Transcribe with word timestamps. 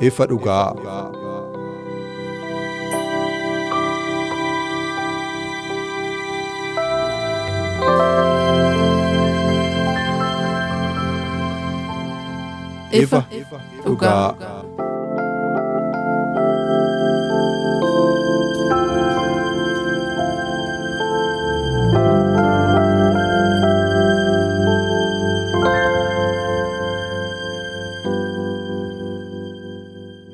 Ifa 0.00 0.26
dhugaa. 0.26 0.72
Ifa 12.92 13.24
dhugaa. 13.84 14.59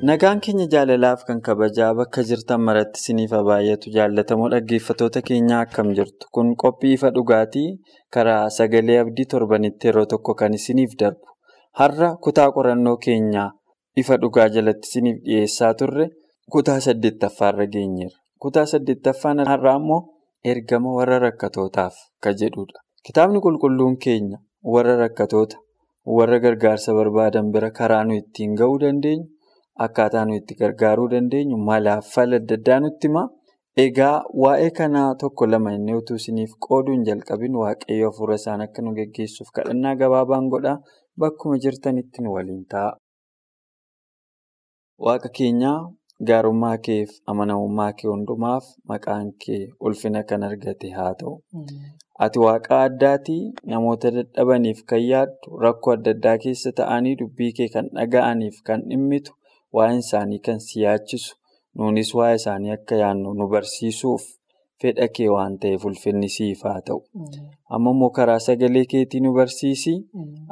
Nagaan 0.07 0.39
keenya 0.43 0.67
jaalalaaf 0.73 1.21
kan 1.27 1.39
kabajaa 1.47 1.91
bakka 1.99 2.21
jirtan 2.29 2.61
maratti 2.67 2.99
isiniif 3.01 3.31
baay'atu 3.49 3.91
jaallatamoo 3.95 4.49
dhaggeeffattoota 4.53 5.21
keenyaa 5.29 5.61
akkam 5.65 5.87
jirtu. 5.97 6.27
Kun 6.35 6.47
qophii 6.63 6.93
ifa 6.97 7.09
dhugaatii 7.15 7.69
karaa 8.13 8.49
sagalee 8.57 8.97
abdii 9.03 9.25
torbanitti 9.33 9.87
yeroo 9.89 10.05
tokko 10.13 10.35
kan 10.41 10.53
isiniif 10.59 10.91
darbu. 11.01 11.27
Har'a 11.79 12.09
kutaa 12.23 12.49
qorannoo 12.57 12.97
keenyaa 13.05 13.49
ifa 14.01 14.17
dhugaa 14.21 14.47
jalatti 14.55 14.87
isiniif 14.91 15.17
dhiyeessaa 15.25 15.73
turre 15.79 16.05
kutaa 16.55 16.79
saddeettaffaarra 16.87 17.65
geenyeerra 17.75 18.19
kutaa 18.43 18.65
saddeettaffaan 18.73 19.41
har'aa 19.51 19.75
immoo 19.81 20.01
ergama 20.51 20.93
warra 20.97 21.17
rakkatootaaf 21.25 21.95
kan 22.23 22.35
jedhudha. 22.43 22.79
Kitaabni 23.07 23.39
qulqulluun 23.47 23.97
keenya 24.05 24.37
warra 24.75 24.95
rakkatoota 25.03 25.57
warra 26.17 26.39
gargaarsa 26.45 26.93
barbaadan 26.99 27.51
bira 27.55 27.71
karaa 27.79 28.03
nu 28.07 28.13
ittiin 28.21 28.53
ga'uu 28.61 28.77
dandeenyu. 28.85 29.25
Akkaataa 29.85 30.25
nuyi 30.25 30.39
itti 30.41 30.55
gargaaruu 30.61 31.07
dandeenyu 31.13 31.57
malaaf 31.69 32.05
fala 32.13 32.35
adda 32.41 32.55
addaa 32.59 32.79
nutti 32.85 33.07
hima. 33.07 33.23
Egaa 33.83 34.15
waa'ee 34.43 34.69
kanaa 34.77 35.09
tokko 35.23 35.45
lama 35.51 35.73
inni 35.77 35.93
utuu 35.99 36.15
isiniif 36.21 36.53
qooduun 36.67 37.03
jalqabin 37.09 37.55
waaqayyo 37.63 38.07
hafuura 38.09 38.35
isaan 38.41 38.61
akka 38.65 38.81
nu 38.85 38.93
geggeessuuf 38.99 39.51
kadhannaa 39.59 39.95
gabaabaan 39.99 40.47
godhaa 40.53 40.77
bakkuma 41.23 41.59
jirtanitti 41.65 42.23
nu 42.25 42.33
waliin 42.37 42.63
ta'a. 42.73 42.89
Waaqa 45.05 45.29
keenyaa 45.37 45.77
gaarummaa 46.31 46.77
keef 46.89 47.09
amanamummaa 47.33 47.91
kee 48.01 48.09
hundumaaf 48.13 48.65
maqaan 48.91 49.27
kee 49.45 49.61
ulfina 49.89 50.23
kan 50.31 50.43
argate 50.49 50.89
haa 50.97 51.13
ta'u. 51.21 51.35
Ati 52.25 52.39
waaqa 52.47 52.81
addaatii 52.89 53.41
namoota 53.73 54.11
dadhabaniif 54.15 54.79
kan 54.89 55.03
yaaddu 55.11 55.59
rakkoo 55.65 55.93
adda 55.97 56.11
addaa 56.17 56.37
keessa 56.45 56.71
ta'anii 56.79 57.15
dubbii 57.19 57.51
kee 57.59 57.69
kan 57.75 57.91
dhaga'aniif 57.99 58.57
kan 58.69 58.81
dhimmitu. 58.89 59.36
Waa'een 59.75 59.99
isaanii 60.05 60.39
kan 60.45 60.59
si 60.67 60.81
yaachisu 60.85 61.35
nuunis 61.77 62.09
waa'ee 62.17 62.35
isaanii 62.41 62.71
akka 62.77 62.95
yaadnu 63.03 63.33
nu 63.39 63.47
barsiisuuf 63.53 64.23
fedha 64.81 65.07
kee 65.15 65.27
waan 65.35 65.53
ta'eef 65.61 65.85
ulfinni 65.89 66.29
siif 66.35 66.59
haa 66.67 66.81
ta'u. 66.87 66.99
Amma 67.75 67.91
immoo 67.95 68.09
karaa 68.17 68.39
sagalee 68.47 68.85
keetii 68.91 69.19
nu 69.25 69.33
barsiisi. 69.37 69.93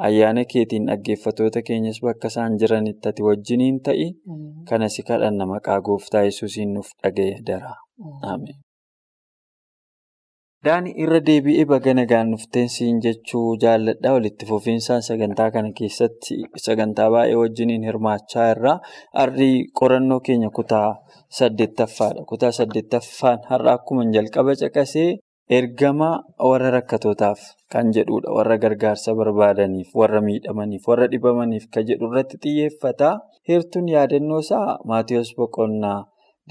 Ayyaana 0.08 0.44
keetiin 0.52 0.86
dhaggeeffattoota 0.90 1.62
keenyas 1.68 2.00
bakka 2.06 2.28
isaan 2.34 2.58
jiranitti 2.60 3.08
ati 3.08 3.22
wajjiniin 3.28 3.80
ta'i. 3.88 4.08
Kana 4.68 4.88
si 4.94 5.02
kadhanna 5.08 5.46
maqaa 5.52 5.80
gooftaa 5.90 6.22
yesuusiin 6.28 6.74
nuuf 6.74 6.90
dhaga'e 7.02 7.34
daraa. 7.50 7.76
Daani 10.64 10.90
irra 11.04 11.20
deebi'ee 11.26 11.64
baga 11.68 11.92
nagaan 11.94 12.30
dhufteen 12.32 12.68
siin 12.74 13.00
jechuu 13.04 13.56
jaalladha. 13.64 14.12
Walitti 14.16 14.46
fufiinsaan 14.50 15.02
sagantaa 15.08 15.50
kana 15.54 15.70
keessatti 15.78 16.34
sagantaa 16.66 17.10
baay'ee 17.14 17.36
wajjiniin 17.42 17.84
hirmaachaa 17.88 18.46
irraa 18.54 18.78
har'i 19.20 19.50
qorannoo 19.80 20.20
keenya 20.26 20.50
kutaa 20.58 20.88
saddeettaffaadha. 21.38 22.24
Kutaa 22.30 22.52
saddeettaffaan 22.58 23.38
har'a 23.50 23.72
akkuma 23.78 24.02
jalqaba 24.16 24.56
caqasee 24.62 25.10
ergama 25.58 26.10
warra 26.50 26.70
rakkatootaaf 26.76 27.40
kan 27.72 27.92
jedhudha. 27.94 28.32
Warra 28.36 28.56
gargaarsa 28.64 29.14
barbaadaniif, 29.20 29.88
warra 30.00 30.20
miidhamaniif, 30.28 30.82
warra 30.88 31.06
dhibamaniif 31.12 31.68
kan 31.72 31.84
jedhu 31.90 32.08
irratti 32.10 32.36
xiyyeeffata. 32.42 33.10
Heertuun 33.48 33.86
yaadannoo 33.94 34.40
isaa 34.46 34.78
Maatiyus 34.88 35.30
Boqonnaa 35.38 36.00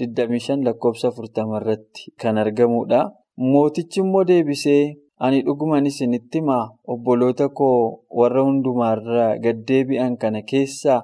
25 0.00 0.64
lakkoofsa 0.66 1.10
40 1.10 1.56
irratti 1.60 2.02
kan 2.22 2.38
argamudha. 2.38 3.02
Mootichi 3.36 4.00
immoo 4.00 4.24
deebisee 4.28 4.96
ani 5.26 5.42
dhuguman 5.46 5.86
isinitti 5.90 6.38
himaa 6.40 6.64
obboloota 6.94 7.48
koo 7.58 8.04
warra 8.20 8.42
hundumaarraa 8.46 9.36
gad 9.44 9.58
deebi'an 9.70 10.16
kana 10.22 10.40
keessaa 10.52 11.02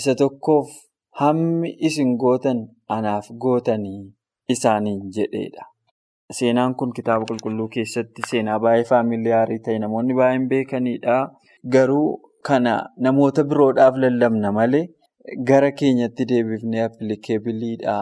isa 0.00 0.14
tokkoof 0.22 0.68
hammi 1.20 1.70
isin 1.88 2.12
gootan 2.24 2.60
anaaf 2.96 3.30
gootanii 3.44 4.02
isaaniin 4.54 5.00
jedheedha. 5.16 5.64
Seenaan 6.38 6.74
kun 6.74 6.92
kitaaba 6.98 7.24
qulqulluu 7.30 7.68
keessatti 7.76 8.22
seenaa 8.30 8.58
baay'ee 8.66 8.84
faamiliyaarii 8.92 9.58
ta'e 9.64 9.78
namoonni 9.84 10.14
baay'een 10.20 10.48
beekanidha. 10.52 11.16
Garuu 11.72 12.20
kana 12.48 12.74
namoota 13.06 13.44
biroodhaaf 13.44 13.96
lallabna 14.04 14.52
malee 14.52 14.84
gara 15.48 15.72
keenyatti 15.72 16.28
deebifnee 16.28 16.82
appilikeebiliidha. 16.88 17.96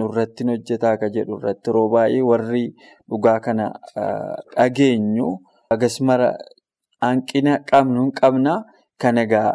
Nurratti 0.00 0.44
hojjetaa 0.50 0.92
akka 0.96 1.08
jedhu 1.16 1.38
irratti 1.40 1.70
yeroo 1.70 1.88
baay'ee 1.94 2.22
warri 2.30 2.64
dhugaa 3.10 3.38
kana 3.46 3.66
dhageenyu 4.56 5.28
akkasumara 5.70 6.32
hanqina 7.02 7.58
qabnu 7.70 8.02
hin 8.02 8.12
qabna. 8.20 8.54
Kan 9.02 9.14
egaa 9.22 9.50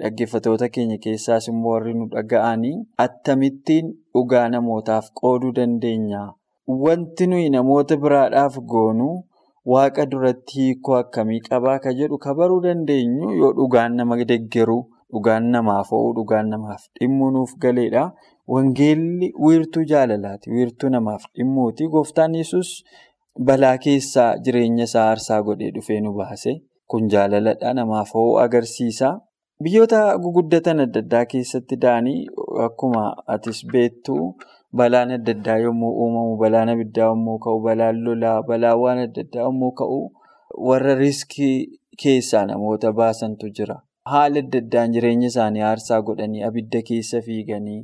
dhaggeeffattoota 0.00 0.68
keenya 0.74 0.96
keessaas 1.04 1.48
immoo 1.50 1.72
warri 1.74 1.94
nu 1.98 2.04
dhaga'anii 2.12 2.74
attamittiin 3.04 3.88
dhugaa 4.14 4.44
namootaaf 4.54 5.08
qooduu 5.20 5.50
dandeenya. 5.56 6.20
Wanti 6.84 7.26
nuyi 7.30 7.48
namoota 7.54 7.96
biraadhaaf 8.04 8.58
goonu 8.72 9.08
waaqa 9.72 10.06
duratti 10.12 10.54
hiikoo 10.60 10.94
akkamii 11.02 11.40
qabaa 11.48 11.78
ka 11.82 11.92
jedhu 11.98 12.18
kabaruu 12.26 12.60
dandeenyu? 12.68 13.32
Yoo 13.40 13.52
dhugaan 13.58 13.96
nama 13.98 14.16
deggeru 14.32 14.78
dhugaan 15.12 15.50
namaaf 15.56 15.90
o'uu 15.98 16.14
dhugaan 16.20 16.48
namaaf 16.54 16.86
dhimmuu 17.00 17.30
nuuf 17.38 17.56
galeedha. 17.58 18.04
Wangeelli 18.54 19.32
wiirtuu 19.44 19.84
jaalalaati. 19.92 20.50
Wiirtuu 20.50 20.88
namaaf 20.94 21.24
dhimmuuti. 21.36 21.88
Gooftaan 21.94 22.34
yesus 22.40 22.68
balaa 23.48 23.76
keessaa 23.78 24.28
jireenya 24.44 24.84
isaa 24.90 25.06
aarsaa 25.10 25.42
godhee 25.48 25.70
dhufee 25.76 26.00
nu 26.00 26.12
baase. 26.18 26.52
Kun 26.90 27.08
jaalaladha. 27.14 27.74
Namaaf 27.74 28.12
ho'uu 28.14 28.36
agarsiisa. 28.44 29.10
Biyyoota 29.62 30.00
guguddatan 30.24 30.80
adda 30.84 31.00
addaa 31.04 31.24
keessatti 31.32 31.76
da'anii 31.84 32.18
akkuma 32.66 33.02
atis 33.34 33.60
beektu 33.72 34.16
balaan 34.80 35.10
adda 35.16 35.32
addaa 35.36 35.56
yommuu 35.64 35.92
uumamu, 36.04 36.36
balaan 36.42 36.68
abiddaa 36.74 37.06
yommuu 37.12 37.38
ka'u, 37.44 37.60
balaan 37.66 38.02
lolaa, 38.04 38.42
balaan 38.48 38.78
waan 38.82 38.98
adda 39.06 39.20
addaa 39.26 39.46
yommuu 39.48 39.72
ka'u 39.80 39.98
warra 40.68 40.94
riiskii 41.00 41.54
keessaa 42.02 42.44
namoota 42.50 42.92
baasantu 42.92 43.48
jira. 43.56 43.76
Haala 44.10 44.38
adda 44.44 44.58
addaan 44.62 44.92
jireenya 44.96 45.28
isaanii 45.32 45.62
aarsaa 45.68 46.00
godhanii 46.08 46.42
abidda 46.48 46.80
keessa 46.90 47.20
fiiganii 47.28 47.78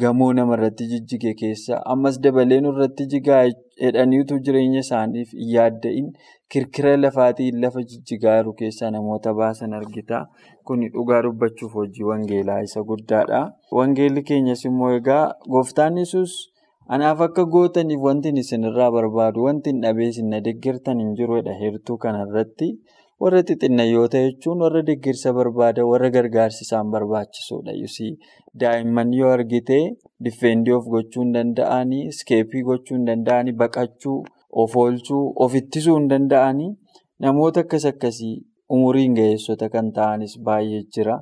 gamoo 0.00 0.30
namarratti 0.38 0.86
jijjige 0.92 1.32
keessa 1.42 1.78
ammas 1.94 2.16
dabalee 2.24 2.58
nurratti 2.64 3.06
jigaa 3.12 3.42
jedhaniitu 3.82 4.38
jireenya 4.48 4.82
isaaniif 4.86 5.34
hin 5.40 5.52
yaadda'in 5.56 6.08
kirkira 6.54 6.94
lafaatiin 7.02 7.60
lafa 7.66 7.84
jijjigaa 7.92 8.34
jiru 8.40 8.54
keessaa 8.62 8.90
namoota 8.96 9.34
baasan 9.42 9.76
argita. 9.78 10.20
Kuni 10.70 10.88
dhugaa 10.96 11.22
dubbachuuf 11.28 11.74
hojii 11.80 12.08
wangeelaa 12.10 12.58
isa 12.70 12.82
guddaadha. 12.90 13.40
Wangeelli 13.78 14.22
keenyas 14.32 14.64
immoo 14.72 14.90
egaa 14.98 15.22
gooftaan 15.56 15.98
yesus 16.02 16.34
anaaf 16.96 17.20
akka 17.28 17.44
gootaniif 17.56 18.02
wanti 18.08 18.34
isinirraa 18.44 18.90
barbaadu 18.98 19.46
wanti 19.48 19.70
hin 19.74 19.80
dhabee 19.86 20.08
isin 20.14 20.28
na 20.34 20.40
deeggartan 20.48 21.00
hin 21.04 21.14
jiruudha 21.22 21.58
heertuu 21.62 21.98
kanarratti. 22.06 22.70
Warra 23.22 23.40
xixinnayyoota 23.48 24.18
jechuun 24.26 24.62
warra 24.64 24.82
deeggarsa 24.88 25.32
barbaadan 25.38 25.86
warra 25.92 26.08
gargaarsi 26.16 26.64
isaan 26.66 26.90
barbaachisuudha. 26.94 27.72
Daa'imman 28.60 29.12
yoo 29.18 29.30
argite 29.36 29.78
diffeendii 30.24 30.74
of 30.78 30.88
gochuu 30.94 31.22
hin 31.24 31.34
danda'anii, 31.36 32.02
iskeepii 32.12 32.62
gochuu 32.70 32.96
hin 32.96 33.06
danda'anii, 33.10 33.52
baqachuu, 33.62 34.18
of 34.62 34.76
oolchuu, 34.82 35.22
of 35.44 35.54
ittisuu 35.60 35.96
hin 35.98 36.08
danda'anii 36.14 36.72
namoota 37.26 37.64
akkas 37.64 37.86
akkasii 37.92 38.34
umuriin 38.76 39.14
ga'eessota 39.20 39.68
kan 39.76 39.92
ta'anis 40.00 40.36
baay'ee 40.48 40.82
jira. 40.96 41.16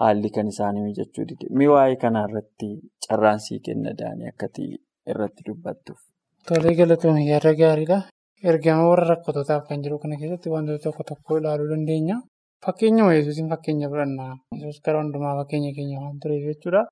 Haalli 0.00 0.30
kan 0.34 0.48
isaanii 0.50 0.82
mijachuu 0.88 1.24
dide. 1.28 1.46
Mee 1.58 1.68
waa'ee 1.74 1.96
kanaa 2.04 2.24
irratti 2.28 2.68
carraan 3.08 3.38
sii 3.44 3.60
kenna 3.66 3.92
daanii 4.00 4.32
akkati 4.32 4.64
irratti 5.12 5.46
dubbattuuf. 5.48 6.00
Tolee 6.48 6.74
galatoon 6.80 7.20
yaada 7.26 7.52
gaariidha. 7.60 7.98
Ergama 8.42 8.88
warra 8.90 9.06
rakkatootaaf 9.14 9.68
kan 9.68 9.82
jiru 9.82 9.98
kana 10.02 10.16
keessatti 10.18 10.50
wantoota 10.50 10.82
tokko 10.90 11.02
tokko 11.10 11.38
ilaaluu 11.38 11.68
dandeenya. 11.70 12.16
Fakkeenya 12.64 13.04
Yesuusiin 13.14 13.48
fakkeenya 13.48 13.88
fudhannaa. 13.88 14.34
Yesuus 14.56 14.80
gara 14.84 14.98
hundumaa 15.02 15.36
fakkeenya 15.40 15.70
keenya 15.76 16.00
waan 16.02 16.18
tureef 16.20 16.42
jechuudha. 16.50 16.82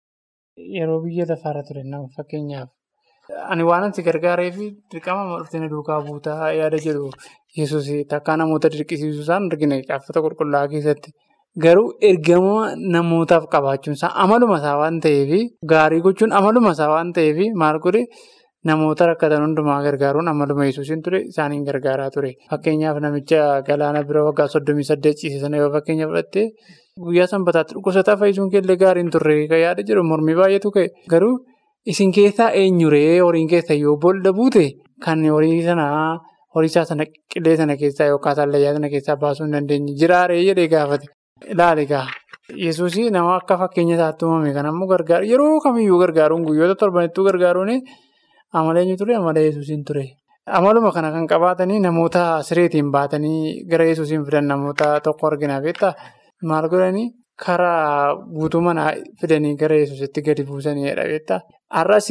Yeroo 0.57 1.01
biyya 1.03 1.27
lafaarra 1.31 1.63
ture 1.67 1.83
nama 1.85 2.07
fakkeenyaaf. 2.17 2.69
Ani 3.51 3.63
waan 3.65 3.85
ansi 3.89 4.03
gargaaree 4.03 4.51
fi 4.53 4.71
dirqama 4.93 5.39
dhuftee 5.41 5.69
duukaa 5.75 6.01
buutaa 6.07 6.53
yaada 6.61 6.79
jedhu 6.87 7.11
Yesuus 7.59 7.89
takkaa 8.09 8.37
namoota 8.37 8.71
dirqisiisuu 8.73 9.23
isaan 9.27 9.51
argina 9.51 9.81
caaffata 9.89 10.21
qulqullaa'aa 10.25 10.69
keessatti. 10.73 11.11
Garuu 11.65 11.89
ergama 12.01 12.75
namootaaf 12.95 13.45
qabaachuun 13.55 13.97
isaa 13.99 14.13
amaluma 14.25 14.57
isaa 14.63 14.77
waan 14.83 15.01
ta'eef 15.05 15.51
gaarii 15.73 16.01
gochuun 16.07 16.33
amaluma 16.39 16.71
isaa 16.77 16.89
waan 16.95 17.13
ta'eef 17.13 17.39
maal 17.63 17.79
godhe 17.85 18.07
namoota 18.69 19.07
rakkatan 19.11 19.43
hundumaa 19.45 19.83
gargaaruun 19.87 20.29
amaluma 20.33 20.65
Yesuusiin 20.69 21.03
ture 21.03 21.21
isaaniin 21.31 21.65
gargaaraa 21.69 22.11
ture. 22.15 22.33
Fakkeenyaaf 22.51 22.99
namicha 23.05 23.63
galaana 23.69 24.03
bira 24.09 24.25
waggaa 24.29 24.49
soddomii 24.55 24.85
saddeet 24.91 25.17
ciise 25.23 25.41
sana 25.45 25.57
yoo 25.63 25.71
fakkeenya 25.77 26.07
fudhatte 26.11 26.43
guyyaa 27.07 27.27
sanbataatti 27.33 27.75
dhukkubsataa 27.75 28.17
fayyisuun 28.21 28.51
keellee 28.53 28.77
gaariin 28.83 29.11
turre 29.11 29.37
kan 29.53 29.61
yaada 29.65 29.83
jedhu 29.89 30.03
mormii 30.11 30.35
baay'eetu 30.41 30.71
ka'e. 30.77 30.89
Garuu 31.11 31.35
isin 31.87 32.13
keessaa 32.13 32.51
eenyuree 32.61 33.19
horiin 33.21 33.49
keessa 33.49 33.75
yoo 33.75 33.97
boolla 33.97 34.33
buute 34.39 34.65
kan 35.05 35.25
horii 35.37 35.63
sanaa 35.69 36.19
horii 36.55 36.71
isaa 36.73 36.85
sana 36.85 37.05
qilee 37.35 37.57
sana 37.57 37.77
keessaa 37.77 38.07
yookaan 38.13 38.37
sallayyaa 38.37 38.75
sana 38.79 38.89
keessaa 38.95 39.17
baasuu 39.17 39.47
hin 39.47 39.53
dandeenye 39.57 39.95
jiraaree 40.01 40.43
jedhee 40.49 40.69
gaafate. 40.69 41.07
Ilaali 41.53 41.83
egaa 41.89 42.07
Yesuus 42.65 42.95
nama 43.11 43.35
akka 43.41 43.57
fakkeenya 43.59 43.95
isaatti 43.97 44.25
uumame 44.25 44.53
kan 44.55 44.67
ammoo 44.71 44.87
gargaaru 44.93 45.27
yeroo 45.33 45.61
kamiyyuu 45.65 45.99
gargaaruun 46.03 46.43
guyyoota 46.47 46.75
torbanittuu 46.81 47.25
gargaaruun 47.25 47.71
amala 48.53 48.81
eenyu 48.81 48.97
ture 49.01 49.15
amala 49.17 49.41
Yesuusiin 49.41 49.85
ture. 49.85 50.05
Amaluma 50.47 50.91
kana 50.93 51.11
kan 51.15 51.27
qabaatanii 51.33 51.81
namoota 51.81 52.43
sireetiin 52.43 52.91
baatanii 52.91 53.65
gara 53.71 53.85
Yesuusiin 53.91 54.25
fidan 54.27 54.47
namoota 54.53 55.01
tokko 55.01 55.27
argina 55.31 55.61
beektaa 55.65 55.93
maal 56.43 56.69
godhanii 56.69 57.09
karaa 57.45 58.15
guutuu 58.39 58.61
manaa 58.61 58.93
fidanii 59.21 59.55
gara 59.57 59.77
Yesuusitti 59.83 60.23
gadi 60.23 60.45
buusanidha 60.45 61.05
beektaa. 61.11 61.41
Har'as 61.71 62.09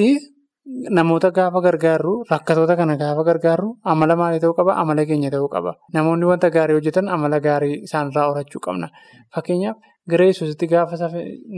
namoota 0.97 1.31
gaafa 1.31 1.59
gargaarru 1.61 2.13
rakkatoota 2.31 2.75
kana 2.79 2.95
gaafa 2.97 3.23
gargaarru 3.29 3.69
amala 3.83 4.15
maalii 4.15 4.39
ta'uu 4.39 4.53
qaba? 4.59 4.73
Amala 4.81 5.05
keenya 5.05 5.29
ta'uu 5.31 5.49
qaba. 5.49 5.73
Namoonni 5.93 6.25
wanta 6.25 6.49
gaarii 6.49 6.75
hojjetan 6.77 7.09
amala 7.09 7.39
gaarii 7.39 7.81
isaanirraa 7.87 8.27
horachuu 8.29 8.61
qabna. 8.65 8.87
Fakkeenyaaf 9.35 9.77
gara 10.09 10.25
Yesuusitti 10.29 10.67
gaafa 10.67 10.95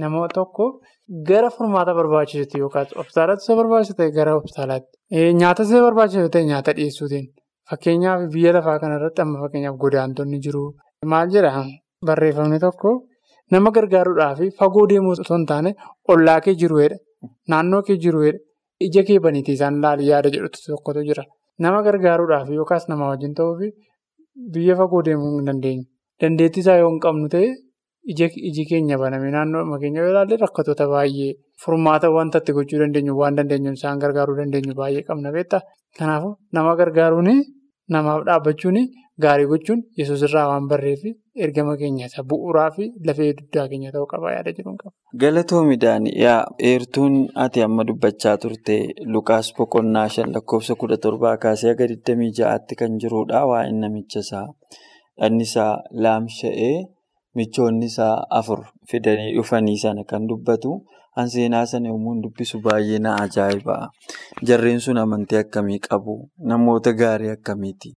nama 0.01 0.27
tokko 0.27 0.81
gara 1.29 1.49
furmaata 1.49 1.93
barbaachisutti 1.99 2.59
yookaan 2.63 2.87
hospitaalatti 2.97 3.43
isa 3.45 3.55
barbaachisu 3.59 3.93
ta'e 3.99 4.11
gara 4.17 4.33
hospitaalaatti. 4.37 4.97
Nyaata 5.39 5.63
isa 5.67 5.81
barbaachisu 5.85 6.29
ta'e 6.35 6.43
nyaata 6.51 6.71
dhiyeessuutiin. 6.77 7.25
Fakkeenyaaf 7.69 8.21
biyya 8.33 8.53
lafaa 8.57 8.79
kanarratti 8.83 9.21
amma 9.21 9.39
fakkeenyaaf 9.43 9.75
godaantonni 9.83 10.39
jiru. 10.45 10.63
Maal 11.05 11.27
jedhaa 11.35 11.65
barreeffamni 12.07 12.59
tokko 12.65 12.91
nama 13.51 13.71
gargaaruudhaaf 13.77 14.39
fagoo 14.59 14.85
deemuu 14.91 15.11
osoo 15.19 15.37
hin 15.37 15.45
taane 15.51 15.75
ollaa 16.15 16.39
kee 16.47 16.55
jiruudha. 16.61 16.97
Naannoo 17.49 17.81
kee 17.87 17.97
jiruudha. 18.05 18.39
Ija 18.87 19.03
kee 19.09 19.19
baniitii 19.25 19.53
isaan 19.59 19.77
ilaali 19.79 20.07
yaada 20.11 20.29
jedhutu 20.35 20.59
tokkotu 20.67 21.03
jira. 21.09 21.23
Nama 21.59 21.81
gargaaruudhaaf 21.87 22.49
yookaas 22.59 22.87
nama 22.89 23.07
wajjin 23.11 23.33
ta'uuf 23.39 23.59
biyya 24.53 24.75
fagoo 24.79 25.03
deemuu 25.05 25.35
hin 25.37 25.45
dandeenyu. 25.51 25.83
Dandeettii 26.21 26.61
isaa 26.65 26.77
yoo 26.81 26.89
hin 26.89 26.99
qabnu 27.05 27.29
ta'e 27.35 27.47
iji 28.11 28.63
keenya 28.69 28.97
baname 29.01 29.29
naannoo 29.35 29.79
keenya 29.81 30.01
yoo 30.03 30.11
ilaalle 30.13 30.35
rakkatoota 30.45 30.85
baay'ee 30.93 31.31
furmaata 31.63 32.11
wanta 32.17 32.37
itti 32.43 32.51
gochuu 32.57 32.79
dandeenyu 32.83 33.13
waan 33.21 33.35
dandeenyu 33.37 33.71
isaan 33.79 33.99
gargaaruu 34.03 34.35
dandeenyu 34.41 34.73
baay'ee 34.81 35.03
qabna 35.09 35.31
beektaa. 35.35 35.61
Kanaafuu 35.99 36.33
nama 36.55 36.75
gargaaruun 36.79 37.29
namaaf 37.93 38.21
dhaabbachuun 38.27 38.77
gaarii 39.23 39.45
gochuun 39.51 39.79
yesuus 39.99 40.21
irraa 40.27 40.47
waan 40.51 40.67
barreef 40.71 41.01
ergama 41.45 41.73
keenya 41.81 42.05
isa 42.09 42.23
bu'uuraa 42.29 42.69
fi 42.75 42.83
lafee 43.07 43.27
dugdaa 43.39 43.65
keenya 43.71 43.91
ta'uu 43.95 44.07
qaba 44.13 44.31
yaada 44.35 44.51
jedhuun 44.57 44.77
qaba. 44.81 44.91
Galatoomi 45.21 45.77
Daani'aa 45.83 46.39
eertuun 46.69 47.15
ati 47.45 47.61
amma 47.65 47.83
dubbachaa 47.89 48.35
turte 48.43 48.75
Lukaas 49.13 49.47
boqonnaa 49.57 50.07
shan 50.15 50.33
lakkoofsa 50.35 50.75
kudha 50.81 50.97
torbaa 51.05 51.35
kaasee 51.43 51.69
haga 51.73 51.85
26tti 51.93 52.75
kan 52.81 52.97
jirudha. 53.03 53.45
Waa'een 53.51 53.79
namicha 53.85 54.19
isaa 54.25 54.45
dhanni 55.21 55.43
isaa 55.49 55.71
laamsha'ee 56.03 56.75
michoonni 57.35 57.85
isaa 57.91 58.15
afur 58.39 58.59
fidanii 58.91 59.33
dhufanii 59.37 59.77
sana 59.77 60.03
kan 60.03 60.27
dubbatu. 60.27 60.73
An 61.15 61.27
seenaa 61.29 61.65
sana 61.71 61.89
yommuu 61.89 62.13
dubbisu 62.21 62.59
baay'ee 62.65 62.99
na 62.99 63.11
ajaa'iba. 63.23 63.75
Jarreen 64.47 64.79
sun 64.79 64.97
amantii 64.97 65.37
akkamii 65.41 65.79
qabu? 65.79 66.15
Namoota 66.51 66.93
gaarii 67.01 67.29
akkamiiti? 67.35 67.91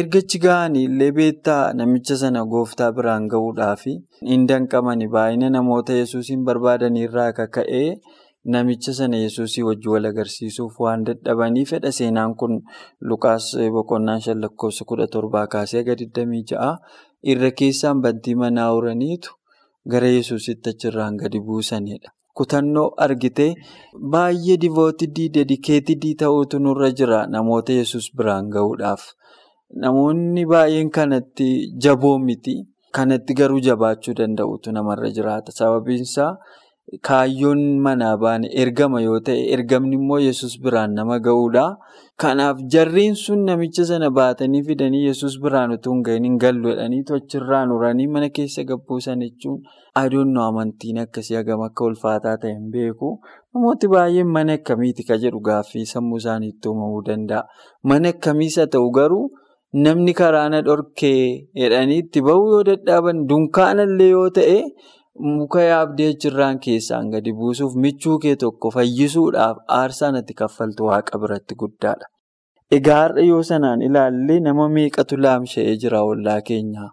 Ergachi 0.00 0.38
ga'anii 0.44 0.84
illee 0.90 1.10
beektaa 1.16 1.72
namicha 1.80 2.16
sana 2.22 2.44
gooftaa 2.52 2.92
biraan 2.92 3.26
gahuudhaaf 3.34 3.82
hin 4.30 4.46
danqamani 4.48 5.08
baay'ina 5.14 5.50
namoota 5.50 5.92
yesuusiin 5.98 6.44
barbaadanirraa 6.48 7.32
kaka'ee 7.38 7.96
namicha 8.54 8.92
sana 8.98 9.16
yesuusii 9.22 9.62
wajjin 9.68 9.92
wal 9.94 10.06
agarsiisuuf 10.10 10.76
waan 10.84 11.04
dadhabanii 11.08 11.64
fedha 11.70 11.92
seenaan 12.00 12.34
kun 12.42 12.60
Lukaas 13.00 13.46
boqonnaa 13.78 14.18
shan 14.26 14.40
lakkoofsa 14.44 14.84
kudha 14.92 15.06
torbaa 15.14 15.46
kaasee 15.54 15.80
haga 15.82 15.94
26 16.02 16.76
irra 17.22 17.50
keessaan 17.50 18.00
bantii 18.02 18.34
manaa 18.42 18.70
uraniitu 18.78 19.30
gara 19.90 20.08
yesuusitti 20.16 20.70
achirraan 20.70 21.16
gadi 21.16 21.40
buusanidha. 21.40 22.10
Kutannoo 22.38 22.88
argitee 23.04 23.54
baay'ee 24.14 24.56
divootidii 24.64 25.28
dedikeetidii 25.34 26.14
ta'uutu 26.22 26.58
nurra 26.62 26.90
jira 27.00 27.26
namoota 27.26 27.72
yesus 27.72 28.10
biraan 28.16 28.48
gahuudhaaf. 28.56 29.02
Namoonni 29.84 30.44
baay'een 30.52 30.90
kanatti 30.90 31.48
jaboo 31.86 32.18
miti. 32.18 32.54
Kanatti 32.94 33.34
garuu 33.34 33.60
jabaachuu 33.60 34.14
danda'utu 34.20 34.72
namarra 34.72 35.10
jiraata. 35.16 35.52
Sababiin 35.52 36.02
isaa 36.08 36.36
kaayyoon 37.08 37.62
manaa 37.84 38.16
baane 38.22 38.48
ergama 38.62 39.00
yoo 39.06 39.20
ta'e 39.26 39.42
ergamni 39.54 39.96
immoo 40.00 40.18
yesus 40.24 40.54
biraan 40.64 40.94
nama 40.98 41.18
gahuudha. 41.26 41.64
Kanaaf 42.22 42.58
jarreen 42.72 43.14
sun 43.22 43.44
namicha 43.48 43.84
sana 43.90 44.10
baatanii 44.18 44.62
fidanii 44.68 45.02
yesus 45.08 45.34
biraan 45.42 45.72
utuu 45.76 45.92
hin 45.94 46.02
gahin 46.06 46.24
hin 46.28 46.38
gallu 46.44 46.68
jedhanii 46.72 47.02
tochirraan 47.10 47.72
uranii 47.76 48.06
mana 48.14 48.28
keessa 48.38 48.64
gabbuusan 48.70 49.20
jechuun 49.26 49.58
adoonnoo 50.02 50.46
amantiin 50.52 50.98
akkasii 51.04 51.36
hagam 51.40 51.62
akka 51.68 51.84
ulfaataa 51.90 52.36
ta'e 52.44 52.54
hin 52.54 52.70
beeku. 52.76 53.10
Namooti 53.54 53.88
baay'een 53.96 54.26
mana 54.38 54.56
akkamiiti 54.60 55.04
ka 55.10 55.16
jedhu 55.26 55.40
gaaffii 55.50 55.86
sammuu 55.92 56.16
isaaniitti 56.24 56.68
uumamuu 56.72 57.04
danda'a. 57.10 57.44
Mana 57.84 58.08
akkamiisa 58.16 58.66
ta'u 58.74 58.90
garuu 59.00 59.24
namni 59.84 60.12
karaa 60.18 60.48
na 60.52 60.60
dhorkee 60.66 61.48
jedhanii 61.62 61.98
itti 62.02 62.20
bahuu 62.26 62.46
yoo 62.54 62.62
dadhaban 62.68 63.26
dunkaanallee 63.30 64.08
yoo 64.16 64.30
ta'e 64.38 64.60
muka 65.20 65.60
yaabdee 65.62 66.08
achirraan 66.14 66.58
keessaan 66.66 67.10
gadi 67.14 67.32
buusuuf 67.32 67.74
michuu 67.84 68.18
kee 68.24 68.36
tokko 68.36 68.70
fayyisuudhaaf 68.76 69.56
aarsaan 69.78 70.16
ati 70.20 70.34
kaffaltu 70.40 70.84
waaqa 70.90 71.18
biratti 71.22 71.54
guddaadha. 71.62 72.06
Egaa 72.76 73.00
har'a 73.02 73.22
yoo 73.30 73.42
sanaan 73.50 73.82
ilaallee 73.88 74.40
nama 74.46 74.68
meeqatu 74.76 75.16
laamsha'ee 75.24 75.76
jira 75.82 76.02
ollaa 76.10 76.40
keenyaa? 76.50 76.90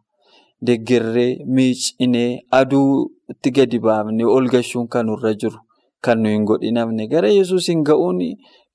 Deeggarree, 0.68 1.44
miicinee, 1.56 2.40
aduutti 2.60 3.52
gadi 3.58 3.80
baafnee 3.86 4.26
ol 4.36 4.48
gashuun 4.54 4.88
kan 4.88 5.06
nurra 5.10 5.34
jiru 5.42 5.60
kan 6.06 6.22
nuyi 6.24 6.36
hin 6.38 6.46
godhinamne 6.50 7.08
gara 7.12 7.30
yesuus 7.34 7.68
hin 7.70 7.84
ga'uun 7.90 8.20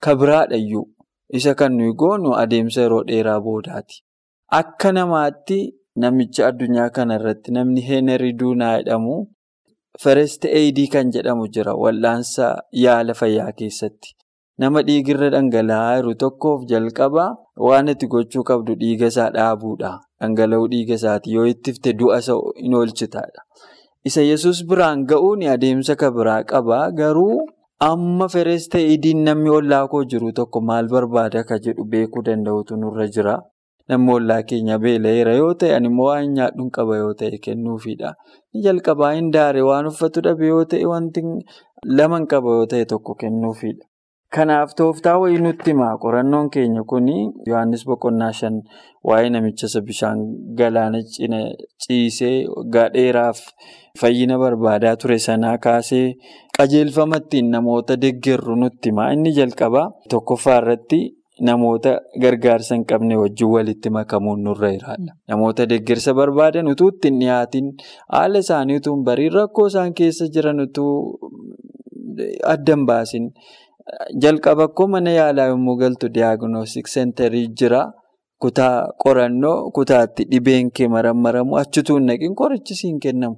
ka 0.04 0.14
biraadhayyuu 0.20 0.84
isa 1.38 1.54
kan 1.54 1.72
nuyi 1.78 1.94
goonu 2.02 2.34
adeemsa 2.42 2.80
yeroo 2.84 3.02
dheeraa 3.08 3.40
boodaati. 3.40 4.02
Akka 4.60 4.92
namaatti 4.92 5.58
namicha 5.96 6.46
addunyaa 6.48 6.90
kanarratti 6.96 7.52
namni 7.56 7.80
Heenerii 7.88 8.32
Duunaa 8.40 8.76
jedhamu 8.78 9.16
First 10.02 10.44
Aid 10.48 10.78
kan 10.92 11.10
jedhamu 11.12 11.44
jira 11.54 11.74
wal'aansa 11.76 12.46
yaala 12.72 13.12
fayyaa 13.20 13.52
keessatti. 13.58 14.14
Nama 14.62 14.82
dhiigirra 14.88 15.28
dhangala'aa 15.34 15.98
jiru 16.00 16.14
tokkoof 16.22 16.64
jalqaba 16.70 17.24
waan 17.66 17.92
itti 17.92 18.08
gochuu 18.14 18.44
qabdu 18.50 18.76
dhiiga 18.82 19.10
isaa 19.12 19.28
dhaabuudha. 19.36 19.92
Dhangala'uu 20.20 20.68
dhiiga 20.72 20.96
isaati 21.00 21.34
yoo 21.36 21.44
ittifte 21.52 21.92
du'a 22.00 22.18
isa 22.24 22.36
hin 22.62 22.74
oolchitaadha. 22.80 23.44
Isa 24.08 24.24
yesus 24.24 24.64
biraan 24.72 25.04
ga'uun 25.12 25.44
adeemsa 25.54 25.96
ka 26.02 26.08
biraa 26.16 26.40
qaba. 26.52 26.80
Garuu 27.00 27.44
amma 27.90 28.28
ferees 28.36 28.68
ta'ee 28.72 29.14
namni 29.28 29.50
ollaa 29.58 29.84
koo 29.92 30.04
jiru 30.04 30.32
tokko 30.32 30.60
maal 30.70 30.88
barbaada 30.94 31.44
ka 31.44 31.58
jedhu 31.66 31.84
beekuu 31.84 32.24
danda'utu 32.30 32.76
nurra 32.80 33.06
jira. 33.16 33.36
Namni 33.90 34.12
ollaa 34.16 34.42
keenya 34.52 34.78
beela'eera 34.84 35.34
yoo 35.40 35.52
ta'e 35.60 35.74
ani 35.76 35.88
immoo 35.92 36.06
waan 36.10 36.32
nyaadhuun 36.38 36.70
qaba 36.78 36.96
yoo 37.02 37.12
ta'e 37.20 37.38
kennuufiidha. 37.46 38.14
Inni 38.54 38.64
jalqabaa 38.66 39.12
hin 39.18 39.30
daare 39.36 39.62
waan 39.68 39.86
uffatu 39.92 40.20
dhabe 40.26 40.46
yoo 40.52 40.64
ta'e 40.72 40.84
wanti 40.94 41.22
lama 41.98 42.18
qaba 42.32 42.50
yoo 42.58 42.66
ta'e 42.74 42.84
tokko 42.94 43.14
kennuufiidha. 43.22 43.84
Kanaaf 44.34 44.74
tooftaa 44.78 45.16
wayii 45.18 45.40
nutti 45.42 45.70
hima 45.72 45.86
qorannoon 46.02 46.50
keenya 46.54 46.82
kuni 46.90 47.14
Yohaannis 47.48 47.82
boqonnaa 47.88 48.30
shan 48.40 48.60
waa'ee 49.08 49.30
namicha 49.34 49.66
isa 49.66 49.80
bishaan 49.88 50.18
galaana 50.60 51.00
cina 51.14 51.40
ciisee 51.84 52.36
waggaa 52.56 52.84
dheeraaf 52.94 53.40
fayyina 54.00 54.38
barbaadaa 54.42 54.94
ture 55.04 55.18
sanaa 55.26 55.56
kaasee 55.64 56.04
qajeelfama 56.58 57.16
ittiin 57.24 57.50
namoota 57.54 57.96
deeggarru 58.04 58.54
nutti 58.62 58.88
hima. 58.92 59.10
Inni 59.16 59.32
jalqabaa 59.40 59.88
tokkoffaa 60.14 60.58
irratti 60.62 61.00
namoota 61.48 61.92
gargaarsa 62.22 62.74
hin 62.74 62.84
qabne 62.90 63.16
wajjin 63.22 63.48
walitti 63.54 63.90
makamuun 63.96 64.42
nurra 64.46 64.70
jiraadha. 64.74 65.12
Namoota 65.28 65.66
deeggarsa 65.70 66.14
barbaadan 66.18 66.68
utuu 66.72 66.88
ittiin 66.94 67.18
dhiyaatiin 67.20 67.70
haala 68.16 68.38
isaanii 68.44 68.76
utuu 68.80 68.96
bariin 69.08 69.32
rakkoo 69.38 69.66
isaan 69.72 69.94
keessa 70.00 70.28
jiran 70.34 70.60
utuu 70.66 70.92
adda 72.54 72.74
hin 72.76 72.84
baasin. 72.90 73.30
Jalqaba 74.22 74.64
akkoo 74.70 74.86
mana 74.96 75.10
yaalaa 75.20 75.48
yommuu 75.54 75.76
galtu 75.84 76.08
diyaagnoostik 76.18 76.86
seenterii 76.96 77.46
jira. 77.62 77.82
Kutaa 78.42 78.76
qorannoo 79.04 79.70
kutaatti 79.76 80.24
dhibeen 80.30 80.70
kee 80.76 80.88
marammaramu 80.88 81.56
achituu 81.62 81.96
hin 81.98 82.06
naqin 82.10 82.34
qorichi 82.42 82.74
siin 82.82 83.00
kennamu. 83.06 83.36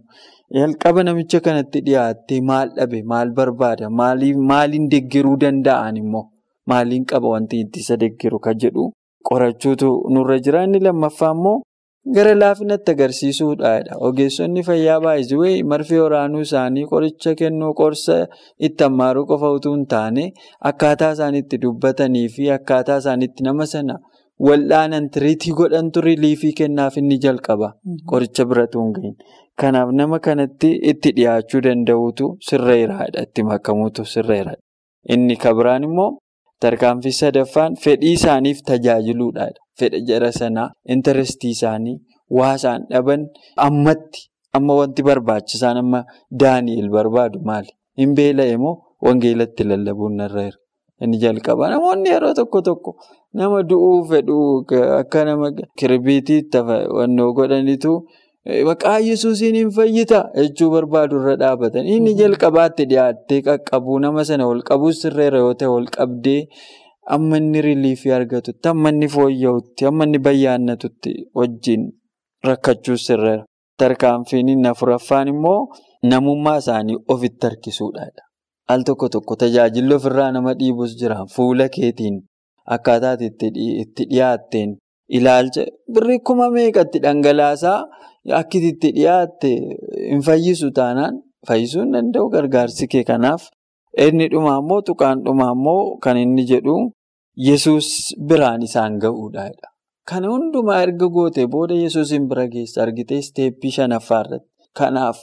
Jalqaba 0.59 1.03
namicha 1.09 1.41
kanatti 1.47 1.81
dhiyaattee 1.87 2.41
maal 2.51 2.69
dhabe 2.77 3.03
maal 3.15 3.31
barbaada 3.39 3.91
maaliin 3.91 4.89
deeggaruu 4.93 5.37
danda'an 5.45 5.97
immoo 6.03 6.25
maaliin 6.71 7.05
qaba 7.11 7.29
wanti 7.35 7.61
ittisa 7.65 7.97
deeggaru 8.03 8.39
kan 8.47 8.57
jedhu 8.63 8.93
qorachuutu 9.29 9.91
nurra 10.15 10.39
jira. 10.45 10.65
Inni 10.65 10.81
lammaffaa 10.87 11.33
immoo 11.37 11.57
gara 12.15 12.35
laafinatti 12.35 12.91
agarsiisuudha. 12.95 13.73
Ogeessonni 14.09 14.63
fayyaa 14.69 15.01
baay'isuu 15.05 15.45
marfee 15.73 16.01
waraanuu 16.05 16.41
isaanii 16.47 16.87
qoricha 16.93 17.35
kennuu 17.41 17.75
qorsa 17.81 18.17
itti 18.69 18.85
ammaaruu 18.89 19.27
qofa 19.31 19.51
utuu 19.59 19.75
hin 19.77 19.85
taane 19.93 20.25
akkaataa 20.71 21.13
isaan 21.19 21.35
itti 21.43 21.59
dubbatanii 21.67 22.29
fi 22.37 22.51
akkaataa 22.57 22.99
isaan 23.05 23.23
itti 23.29 23.43
nama 23.49 23.67
sana 23.75 23.99
wal'aanan 24.49 25.07
tiriitii 25.15 25.53
godhantu 25.61 26.01
riiliifii 26.07 26.53
kennaaf 26.61 26.97
inni 27.03 27.19
jalqaba. 27.25 27.69
Qoricha 28.11 28.45
biratu 28.51 28.81
hin 28.83 28.93
gahin. 28.97 29.15
Kanaaf 29.61 29.91
nama 30.01 30.19
kanatti 30.27 30.71
itti 30.93 31.11
dhiyaachuu 31.17 31.61
danda'uutu 31.67 32.27
sirreeraadha. 32.49 33.23
Itti 33.27 33.43
makamuutu 33.51 34.05
sirreeraadha. 34.15 34.59
Inni 35.15 35.37
kabiraan 35.37 35.85
immoo 35.89 36.11
tarkaanfii 36.63 37.13
sadaffaan 37.21 37.77
fedhii 37.85 38.13
isaaniif 38.19 38.59
tajaajiluudha. 38.71 39.47
Fedha 39.79 40.01
jara 40.09 40.31
sanaa 40.41 40.69
intarestii 40.95 41.51
isaanii 41.57 41.97
waa 42.39 42.55
isaan 42.61 42.83
dhaban 42.91 43.23
ammatti 43.67 44.21
amma 44.57 44.75
wanti 44.81 45.03
barbaachisaan 45.09 45.77
amma 45.83 46.01
Daani'el 46.41 46.89
barbaadu 46.97 47.39
maali? 47.51 47.71
Hin 48.01 48.15
beela'e 48.19 48.57
moo 48.65 48.75
wangeelatti 49.07 49.65
lallabuun 49.71 50.17
narra 50.21 50.43
jira? 50.47 50.59
Inni 51.03 51.19
jalqaba 51.23 51.69
namoonni 51.73 52.09
yeroo 52.15 52.35
tokko 52.39 52.61
tokko 52.69 52.91
nama 53.41 53.63
du'uu 53.71 53.97
fedhu 54.11 54.37
akka 55.01 55.25
nama 55.29 55.47
kirbiitiitti 55.79 56.59
wannoo 56.99 57.31
godhanitu 57.39 57.93
maqaa 58.47 58.99
yesuusiin 58.99 59.55
hin 59.55 59.71
fayyita 59.71 60.21
jechuu 60.37 60.71
barbaadu 60.71 61.21
irra 61.21 61.37
dhaabatan. 61.43 61.87
Inni 61.87 62.15
jalqabaatti 62.21 62.85
dhiyaattee 62.91 63.41
qaqqabuu 63.49 63.99
nama 64.03 64.25
sana 64.25 64.47
ol 64.51 64.63
qabuus 64.71 65.03
sirreera 65.03 65.39
yoo 65.45 65.55
ta'e 65.55 65.69
ol 65.69 65.87
qabdee 65.97 66.49
amma 67.17 67.37
inni 67.43 67.63
riiliifii 67.67 68.13
argatutti 68.19 68.69
amma 68.73 68.89
inni 68.95 69.09
fooyya'utti 69.15 69.87
amma 69.91 70.05
inni 70.09 70.19
bayyaannatutti 70.27 71.15
wajjin 71.39 71.87
rakkachuus 72.49 73.07
sirreera. 73.07 73.45
Tarkaanfiin 73.79 74.67
afuraffaan 74.73 75.29
immoo 75.29 75.69
namummaa 76.11 76.59
isaanii 76.59 76.97
ofitti 77.09 77.47
harkisuudha. 77.47 78.07
Al 78.69 78.83
tokko 78.83 79.09
tokko 79.09 79.37
tajaajilli 79.37 79.95
ofirraa 79.95 80.33
nama 80.33 80.55
dhiibus 80.59 80.97
jira. 81.01 81.25
Fuula 81.35 81.69
keetiin 81.69 82.21
akkaataa 82.67 83.17
itti 83.21 83.51
dhiyaatteen 84.11 84.77
ilaalcha 85.19 85.65
birrii 85.95 86.21
kuma 86.29 86.47
meeqatti 86.57 86.99
dhangalaasaa 87.05 87.79
akkiti 88.41 88.69
itti 88.75 88.89
dhiyaatte 88.99 89.51
hin 90.11 90.23
fayyisu 90.29 90.71
taanaan 90.79 91.15
fayyisuu 91.49 91.83
hin 91.85 91.93
danda'u 91.97 92.29
gargaarsi 92.35 92.87
kee 92.95 93.05
kanaaf. 93.11 93.43
Inni 94.07 94.29
dhumaa 94.33 94.59
immoo 94.63 94.81
tuqaan 94.89 95.25
dhumaa 95.25 95.51
immoo 95.57 95.83
kan 96.07 96.17
inni 96.25 96.45
jedhu 96.53 96.77
Yesuus 97.49 97.89
biraan 98.29 98.63
isaan 98.69 98.99
ga'uudha. 99.03 99.45
Kana 100.09 100.29
hundumaa 100.33 100.81
erga 100.87 101.07
gootee 101.17 101.47
booda 101.55 101.75
Yesuusin 101.83 102.29
bira 102.31 102.47
geessa 102.55 102.83
argitee 102.85 103.19
isteeppii 103.25 103.71
shanaffaa 103.77 104.21
irratti. 104.25 104.49
Kanaaf 104.79 105.19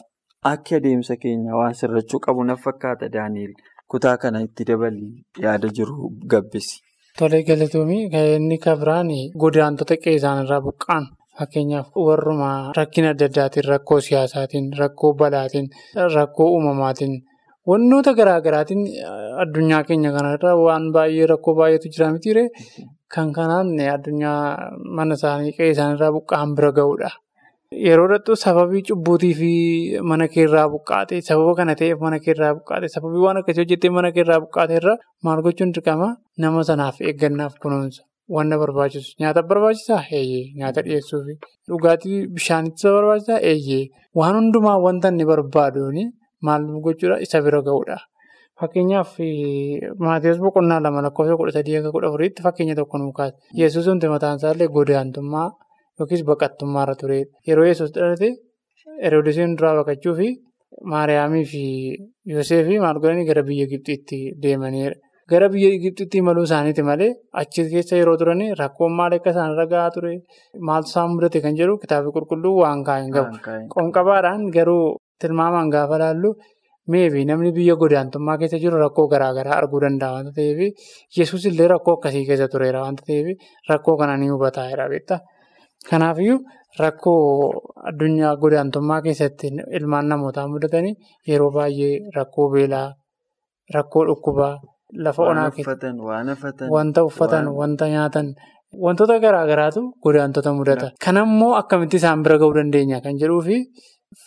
akka 0.51 0.75
adeemsa 0.79 1.15
keenya 1.23 1.55
waan 1.59 1.73
sirrachuu 1.79 2.19
qabu 2.25 2.43
na 2.49 2.55
fakkaata 2.65 3.09
Daani'el 3.15 3.53
kutaa 3.91 4.17
kana 4.23 4.41
itti 4.47 4.65
dabalii 4.69 5.11
yaada 5.45 5.67
jiru 5.79 6.09
gabbisi. 6.33 6.79
Tolee 7.19 7.43
galatoomii 7.47 8.03
inni 8.35 8.57
kabiraan 8.65 9.09
godaantota 9.43 9.95
qe'ee 10.03 10.19
irraa 10.43 10.59
buqqaan 10.67 11.05
fakkeenyaaf 11.39 11.87
warruma 12.07 12.49
rakkina 12.77 13.09
adda 13.13 13.25
addaatiin 13.29 13.67
rakkoo 13.71 13.99
siyaasaatiin 14.07 14.67
rakkoo 14.81 15.11
balaatiin 15.21 15.67
rakkoo 16.15 16.47
uumamaatiin 16.55 17.13
wantoota 17.71 18.13
garaa 18.19 18.39
garaatiin 18.47 18.83
addunyaa 19.43 19.83
keenya 19.89 20.11
kanarra 20.17 20.51
waan 20.65 20.85
baay'ee 20.95 21.27
rakkoo 21.33 21.55
baay'eetu 21.59 21.91
jira 21.95 22.11
mitiire 22.15 22.43
kan 23.15 23.33
kanaan 23.37 23.73
addunyaa 23.95 24.41
mana 24.97 25.13
isaanii 25.19 25.53
qe'ee 25.57 25.71
isaaniirraa 25.75 26.11
buqqaan 26.17 26.55
bira 26.57 26.71
ga'uudha. 26.79 27.09
Yeroo 27.77 28.07
dhattuu 28.09 28.35
sababii 28.35 28.81
cubbuutii 28.81 29.33
fi 29.39 29.49
mana 30.01 30.27
keerraa 30.27 30.67
buqqaate 30.73 31.21
sababa 31.21 31.53
kana 31.57 31.75
ta'eef 31.77 31.99
mana 32.01 32.17
keerraa 32.19 32.53
buqqaate 32.57 32.87
sababii 32.89 33.21
waan 33.25 33.37
akkasii 33.41 33.61
hojjettee 33.61 33.91
mana 33.97 34.09
keerraa 34.15 34.39
buqqaate 34.41 34.73
irra 34.79 34.95
maal 35.23 35.41
gochuun 35.45 35.73
dirqama? 35.75 36.07
Nama 36.41 36.63
sanaaf 36.69 36.97
eeggannaaf 37.01 37.59
kunuunsa. 37.61 38.01
Wanna 38.27 38.57
barbaachisu. 38.57 39.13
Nyaata 39.21 39.43
barbaachisaa? 39.51 40.01
Eeyyee. 40.11 40.49
Nyaata 40.57 40.81
dhiyeessuu 40.81 41.21
fi 41.27 41.37
dhugaatii 41.69 42.17
bishaanitti 42.39 42.87
barbaachisaa? 42.97 43.37
Eeyyee. 43.51 43.85
Waan 44.17 44.35
hundumaa 44.39 44.77
wanta 44.87 45.13
inni 45.13 45.25
barbaaduun 45.29 45.97
maal 46.41 46.65
gochuudha? 46.87 47.21
Isa 47.21 47.41
bira 47.45 47.61
ga'uudha. 47.61 47.97
Fakkeenyaaf 48.59 49.13
Maatiyoos 50.05 50.39
boqonnaa 50.41 50.81
lama 50.81 51.01
lakkoofsa 51.05 51.37
kudha 51.37 51.51
sadii 51.57 51.77
akka 51.79 51.91
kudha 51.93 52.07
afuriitti 52.09 52.41
fakkeenya 52.43 52.75
tokko 52.75 52.97
nu 52.97 53.13
kaasa. 53.13 53.37
Yesuus 53.53 53.87
wanti 53.87 54.07
mataan 54.09 54.37
isaallee 54.41 54.67
godaantummaa 54.67 55.47
yookiis 55.99 56.23
baqattummaarra 56.29 56.95
turedha. 57.01 57.29
Yeroo 57.47 57.65
Yesuus 57.71 57.91
dhalate 57.95 58.29
Heroodisiin 59.03 59.57
duraa 59.57 59.75
baqachuu 59.81 60.15
fi 60.19 60.29
Maariyaamii 60.91 61.45
fi 61.51 61.61
Yoseefii 62.33 62.79
maal 62.85 62.97
godhanii 63.03 63.25
gara 63.29 63.43
biyya 63.47 63.65
Gibxiitti 63.71 64.19
deemanidha. 64.43 64.93
Gara 65.31 65.47
biyya 65.53 65.69
Gibxiitti 65.83 66.17
imaluu 66.21 66.43
isaaniiti 66.47 66.83
malee 66.89 67.09
achi 67.41 67.65
keessa 67.73 67.95
yeroo 67.99 68.17
turan 68.21 68.41
rakkoon 68.61 68.93
maal 68.99 69.13
akka 69.17 69.29
isaanirra 69.33 69.65
gahaa 69.73 69.89
ture 69.95 70.13
maaltu 70.69 70.89
isaan 70.91 71.09
mudate 71.15 71.41
kan 71.45 71.57
jedhu 71.59 71.77
kitaabni 71.83 72.11
qulqulluu 72.17 72.53
waan 72.61 72.83
kaa'e 72.87 73.01
hin 73.05 73.11
qabu. 73.17 73.37
Qonqabaadhaan 73.75 74.45
garuu 74.55 74.85
tilmaamaan 75.21 75.69
gaafa 75.75 75.97
laallu 76.03 76.31
meebi 76.93 77.25
namni 77.29 77.51
biyya 77.57 77.75
godaantummaa 77.81 78.37
keessa 78.41 78.57
jiru 78.63 78.77
rakkoo 78.85 79.07
garaa 79.13 79.33
garaa 79.37 79.57
arguu 79.61 79.81
danda'a 79.85 80.11
waanta 80.15 80.31
ta'eef 80.37 80.59
Yesuus 81.17 81.45
illee 81.51 81.67
rakkoo 81.73 81.97
akkasii 81.97 82.25
keessa 82.29 82.47
tureera 82.53 82.79
waanta 82.85 83.03
ta'eef 83.09 83.27
rakkoo 83.71 83.97
kana 84.01 84.17
ni 84.21 84.29
hubataa 84.33 84.69
jira 84.71 84.87
beektaa. 84.93 85.19
Kanaafiyyuu 85.87 86.39
rakkoo 86.79 87.51
addunyaa 87.89 88.35
godaantummaa 88.41 89.01
keessatti 89.05 89.47
ilmaan 89.79 90.07
namootaa 90.11 90.47
mudatanii 90.53 90.93
yeroo 91.27 91.51
baay'ee 91.55 91.93
rakkoo 92.15 92.49
beelaa, 92.53 92.87
rakkoo 93.75 94.03
dhukkubaa, 94.09 94.53
lafa 95.05 95.23
onaa 95.31 95.49
keessatti 95.51 95.87
wanta 96.75 97.03
uffatan, 97.09 97.47
wanta 97.61 97.87
nyaatan 97.93 98.33
wantoota 98.85 99.19
garaa 99.19 99.45
garaatu 99.47 99.81
godaantota 100.03 100.53
mudata. 100.53 100.91
Kanammoo 101.05 101.53
akkamitti 101.61 101.97
isaan 101.97 102.23
bira 102.23 102.37
ga'uu 102.43 102.53
dandeenya 102.59 103.01
kan 103.01 103.17
jedhuu 103.23 103.41
fi 103.47 103.57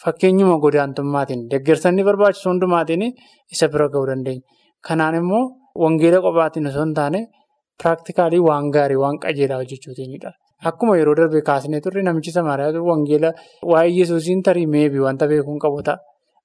fakkeenyuma 0.02 0.59
godaantummaatiin 0.64 1.47
deeggarsa 1.50 1.88
inni 1.92 2.04
barbaachisu 2.09 2.49
hundumaatiin 2.50 3.04
isa 3.52 3.68
bira 3.68 3.88
ga'uu 3.88 4.06
dandeenya. 4.11 4.42
Kanaan 4.88 5.14
immoo 5.21 5.44
wangeela 5.85 6.21
qofaatiin 6.26 6.66
osoo 6.73 6.85
hin 6.85 6.94
taane 6.94 7.21
piraaktikaalii 7.82 8.40
waan 8.49 8.71
gaarii 8.76 8.97
waan 9.04 9.18
qajeelaa 9.25 9.59
hojjechuutiinidha. 9.62 10.30
Akkuma 10.71 10.97
yeroo 10.99 11.14
darbe 11.19 11.40
kaasnee 11.49 11.81
turre 11.85 12.02
namichi 12.07 12.33
Samaariyaa 12.37 12.83
wangeela 12.90 13.31
waa'ee 13.73 13.92
Yesuusiin 13.99 14.42
tarii 14.49 14.66
meebii 14.75 15.02
wanta 15.07 15.26
beekuun 15.33 15.59
qabu 15.64 15.83
ta'a. 15.88 15.99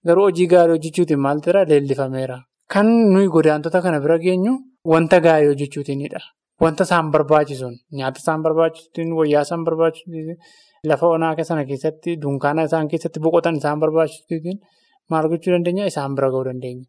Garuu 0.08 0.24
hojii 0.30 0.48
gaarii 0.54 0.74
hojjechuutiin 0.78 1.20
maal 1.26 1.42
jira 1.46 1.64
leellifameera. 1.72 2.38
Kan 2.74 2.88
nuyi 3.14 3.28
godaantota 3.36 3.82
kana 3.86 4.00
bira 4.06 4.18
geenyu 4.26 4.54
wanta 4.94 5.20
gaarii 5.28 5.52
hojjechuutiinidha. 5.52 6.20
Wanta 6.62 6.84
isaan 6.90 7.12
barbaachisuun 7.14 7.76
nyaata 8.00 8.20
isaan 8.24 8.42
barbaachisuun 8.46 9.14
wayyaa 9.20 9.44
isaan 9.48 9.64
barbaachisuun 9.68 10.36
lafa 10.90 11.08
onaa 11.16 11.44
sana 11.50 11.66
keessatti 11.70 12.18
dunkaana 12.22 12.64
isaan 12.70 12.88
keessatti 12.92 13.20
boqotan 13.26 13.56
isaan 13.62 13.80
barbaachisuun 13.80 14.58
maal 15.12 15.30
gochuu 15.30 15.54
dandeenya 15.54 15.86
isaan 15.92 16.16
bira 16.18 16.30
ga'uu 16.34 16.46
dandeenya. 16.50 16.86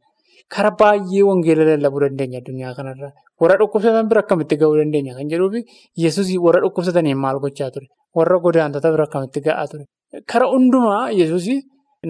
Karaa 0.55 0.75
baay'ee 0.81 1.23
wangeela 1.31 1.65
lallabuu 1.71 2.01
dandeenya 2.05 2.39
addunyaa 2.43 2.75
kanarra. 2.79 3.11
Warra 3.41 3.57
dhukkubsatan 3.61 4.09
bira 4.11 4.21
akkamitti 4.25 4.57
gahuu 4.61 4.77
dandeenya 4.81 5.15
kan 5.19 5.29
jedhuufi 5.33 5.61
Yesuus 6.05 6.31
warra 6.47 6.61
dhukkubsataniin 6.65 7.19
maal 7.25 7.39
gochaa 7.45 7.71
ture? 7.75 7.87
Warra 8.17 8.39
godaantota 8.47 8.91
bira 8.95 9.05
akkamitti 9.09 9.41
ga'aa 9.47 9.67
ture? 9.73 9.85
Karaa 10.31 10.51
hundumaa 10.55 11.11
Yesuus 11.21 11.47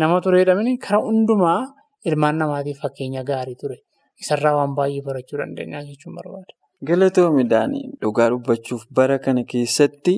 nama 0.00 0.20
tureedhamini 0.25 0.78
karaa 0.87 1.02
hundumaa 1.08 1.61
ilmaan 2.08 2.37
namaatiif 2.42 2.78
fakkeenya 2.85 3.23
gaarii 3.30 3.56
ture. 3.62 3.76
Isarraa 4.23 4.54
waan 4.58 4.73
baay'ee 4.78 5.02
barachuu 5.08 5.38
dandeenya 5.42 5.82
jechuun 5.88 6.14
barbaada. 6.18 6.52
Galatoomi 6.88 7.44
Daanii 7.50 7.85
dhugaa 8.02 8.28
dubbachuuf 8.32 8.82
bara 8.97 9.18
kana 9.18 9.42
keessatti 9.52 10.14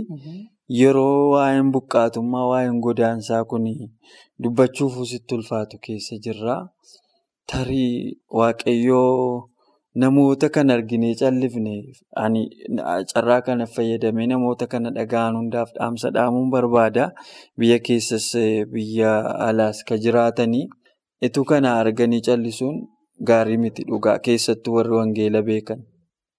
yeroo 0.81 1.31
waa'een 1.35 1.69
buqqaatummaa 1.75 2.47
waa'een 2.51 2.81
godaansaa 2.87 3.45
kun 3.51 3.65
dubbachuuf 4.43 4.95
sitti 5.13 5.35
ulfaatu 5.39 5.79
keessa 5.87 6.17
jirra. 6.25 6.57
Tarii 7.51 8.17
waaqayyoo 8.39 9.49
namoota 10.03 10.49
kan 10.55 10.71
arginee 10.75 11.15
callifne 11.21 11.73
carraa 13.13 13.41
kana 13.47 13.67
fayyadamee 13.75 14.27
namoota 14.33 14.67
kana 14.73 14.91
dhaga'an 14.99 15.35
hundaaf 15.41 15.71
dhaamsa 15.79 16.11
dhaamuun 16.17 16.51
barbaada. 16.55 17.05
Biyya 17.59 17.79
keessas 17.87 18.29
biyya 18.73 19.13
alaas 19.49 19.83
kan 19.89 19.99
jiraatanii 20.05 20.67
ituu 21.29 21.45
kana 21.53 21.75
arganii 21.81 22.21
callisuun 22.29 22.77
gaarii 23.31 23.59
miti 23.65 23.83
dhugaa 23.91 24.19
keessattuu 24.27 24.75
warri 24.77 24.95
wangeela 25.01 25.43
beekan. 25.49 25.81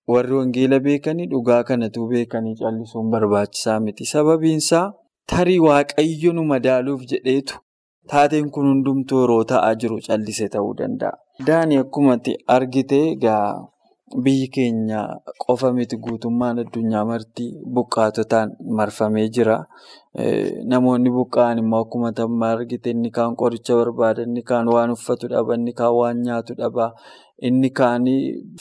Warri 0.08 0.34
wangeela 0.40 0.80
beekanii 0.80 1.28
dhugaa 1.34 1.64
kanatu 1.64 2.08
beekanii 2.14 2.56
callisuun 2.62 3.12
barbaachisaa 3.12 3.80
miti. 3.80 4.06
Sababiinsaa 4.14 4.86
tarii 5.28 5.60
waaqayyo 5.68 6.32
nu 6.34 6.44
madaaluuf 6.54 7.04
jedheetu 7.12 7.60
taateen 8.12 8.50
kun 8.56 8.66
hundumtuu 8.72 9.22
yeroo 9.24 9.44
ta'aa 9.52 9.74
jiru 9.84 10.00
callise 10.08 10.48
ta'uu 10.56 10.74
danda'a. 10.80 11.18
Daanii 11.48 11.78
akkuma 11.84 12.18
argite 12.56 13.00
egaa 13.12 13.46
biyyi 14.24 14.48
keenya 14.56 15.02
qofa 15.44 15.72
miti 15.74 15.96
guutummaan 15.98 16.60
addunyaa 16.64 17.06
marti 17.06 17.46
buqqaatotaan 17.76 18.50
marfamee 18.78 19.28
jira. 19.36 19.58
Namoonni 20.72 21.10
buqqa'an 21.18 21.58
immoo 21.64 21.82
akkuma 21.86 22.12
tamma 22.18 22.52
argite 22.56 22.90
inni 22.92 23.12
kaan 23.12 23.36
qoricha 23.40 23.74
barbaada, 23.80 24.24
inni 24.28 24.44
kaan 24.44 24.68
waan 24.74 24.92
uffatu 24.96 25.28
dhaba, 25.32 25.56
inni 25.56 25.74
kaan 25.74 25.94
waan 26.00 26.18
nyaatu 26.26 26.54
dhaba. 26.60 26.92
Inni 27.42 27.70
kaan 27.74 28.06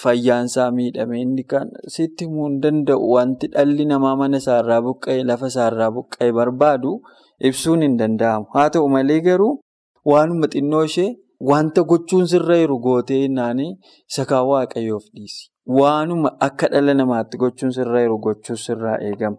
fayyaansaa 0.02 0.70
miidhame 0.76 1.20
inni 1.20 1.44
kaan 1.44 1.68
sitti 1.94 2.24
himuu 2.24 2.46
hin 2.48 2.60
danda'u 2.62 3.10
wanti 3.14 3.46
dhalli 3.54 3.84
namaa 3.90 4.16
mana 4.16 4.36
isaarraa 4.42 4.80
buqqa'e 4.86 5.24
lafa 5.30 5.46
isaarraa 5.52 5.90
buqqa'e 5.96 6.32
barbaadu 6.38 6.92
ibsuun 7.48 7.82
hin 7.84 7.98
danda'amu. 8.00 8.46
Haa 8.54 8.70
ta'u 8.70 8.88
malee 8.88 9.20
garuu 9.26 9.52
waanuma 10.12 10.46
xinnoo 10.54 10.84
ishee 10.88 11.10
wanta 11.40 11.82
gochuun 11.90 12.26
sirra 12.32 12.56
jiru 12.62 12.78
gootee 12.86 13.24
innaan 13.26 13.60
isa 13.60 14.24
kaan 14.30 14.46
waaqayyoof 14.50 15.04
dhiisi. 15.14 15.48
Waanuma 15.78 16.30
akka 16.46 16.68
dhala 16.72 16.94
namaatti 16.94 17.36
gochuun 17.42 17.72
sirra 17.76 18.00
jiru 18.04 18.18
gochuun 18.26 18.58
sirraa 18.64 18.98
eegama. 19.08 19.36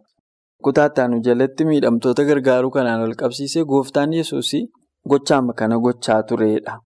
Kutaataanu 0.63 1.19
jalatti 1.25 1.65
miidhamtoota 1.65 2.23
gargaaruu 2.29 2.71
kanaan 2.77 3.01
wal 3.03 3.15
qabsiisee 3.21 3.63
gooftaan 3.73 4.13
yesuus 4.13 4.51
gochaa 5.09 5.41
kana 5.59 5.79
gochaa 5.85 6.23
turedha. 6.23 6.79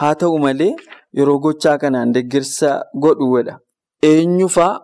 Haa 0.00 0.14
ta'u 0.14 0.38
malee 0.38 0.74
yeroo 1.18 1.38
gochaa 1.46 1.78
kanaan 1.78 2.12
deeggarsa 2.14 2.70
godhuudha. 3.02 3.58
Eenyufaa 4.02 4.74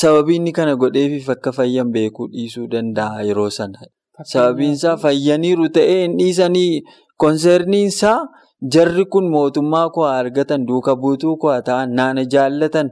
sababii 0.00 0.36
inni 0.40 0.52
kana 0.52 0.76
godheefiif 0.76 1.28
akka 1.34 1.52
fayyan 1.52 1.90
beekuu 1.92 2.26
dhiisuu 2.32 2.66
danda'a 2.72 3.22
yeroo 3.28 3.50
sana. 3.50 3.78
Sababiinsaa 4.32 4.96
fayyaniiru 4.96 5.68
ta'ee 5.76 6.00
hin 6.02 6.16
dhiisanii 6.18 6.82
konserniinsaa 7.24 8.18
jarri 8.74 9.04
kun 9.12 9.28
mootummaa 9.34 9.88
koo 9.90 10.04
argatan 10.04 10.66
duuka 10.68 10.96
buutuu 11.02 11.36
koo 11.42 11.60
ta'an 11.68 11.94
naana 11.98 12.22
jaallatan 12.34 12.90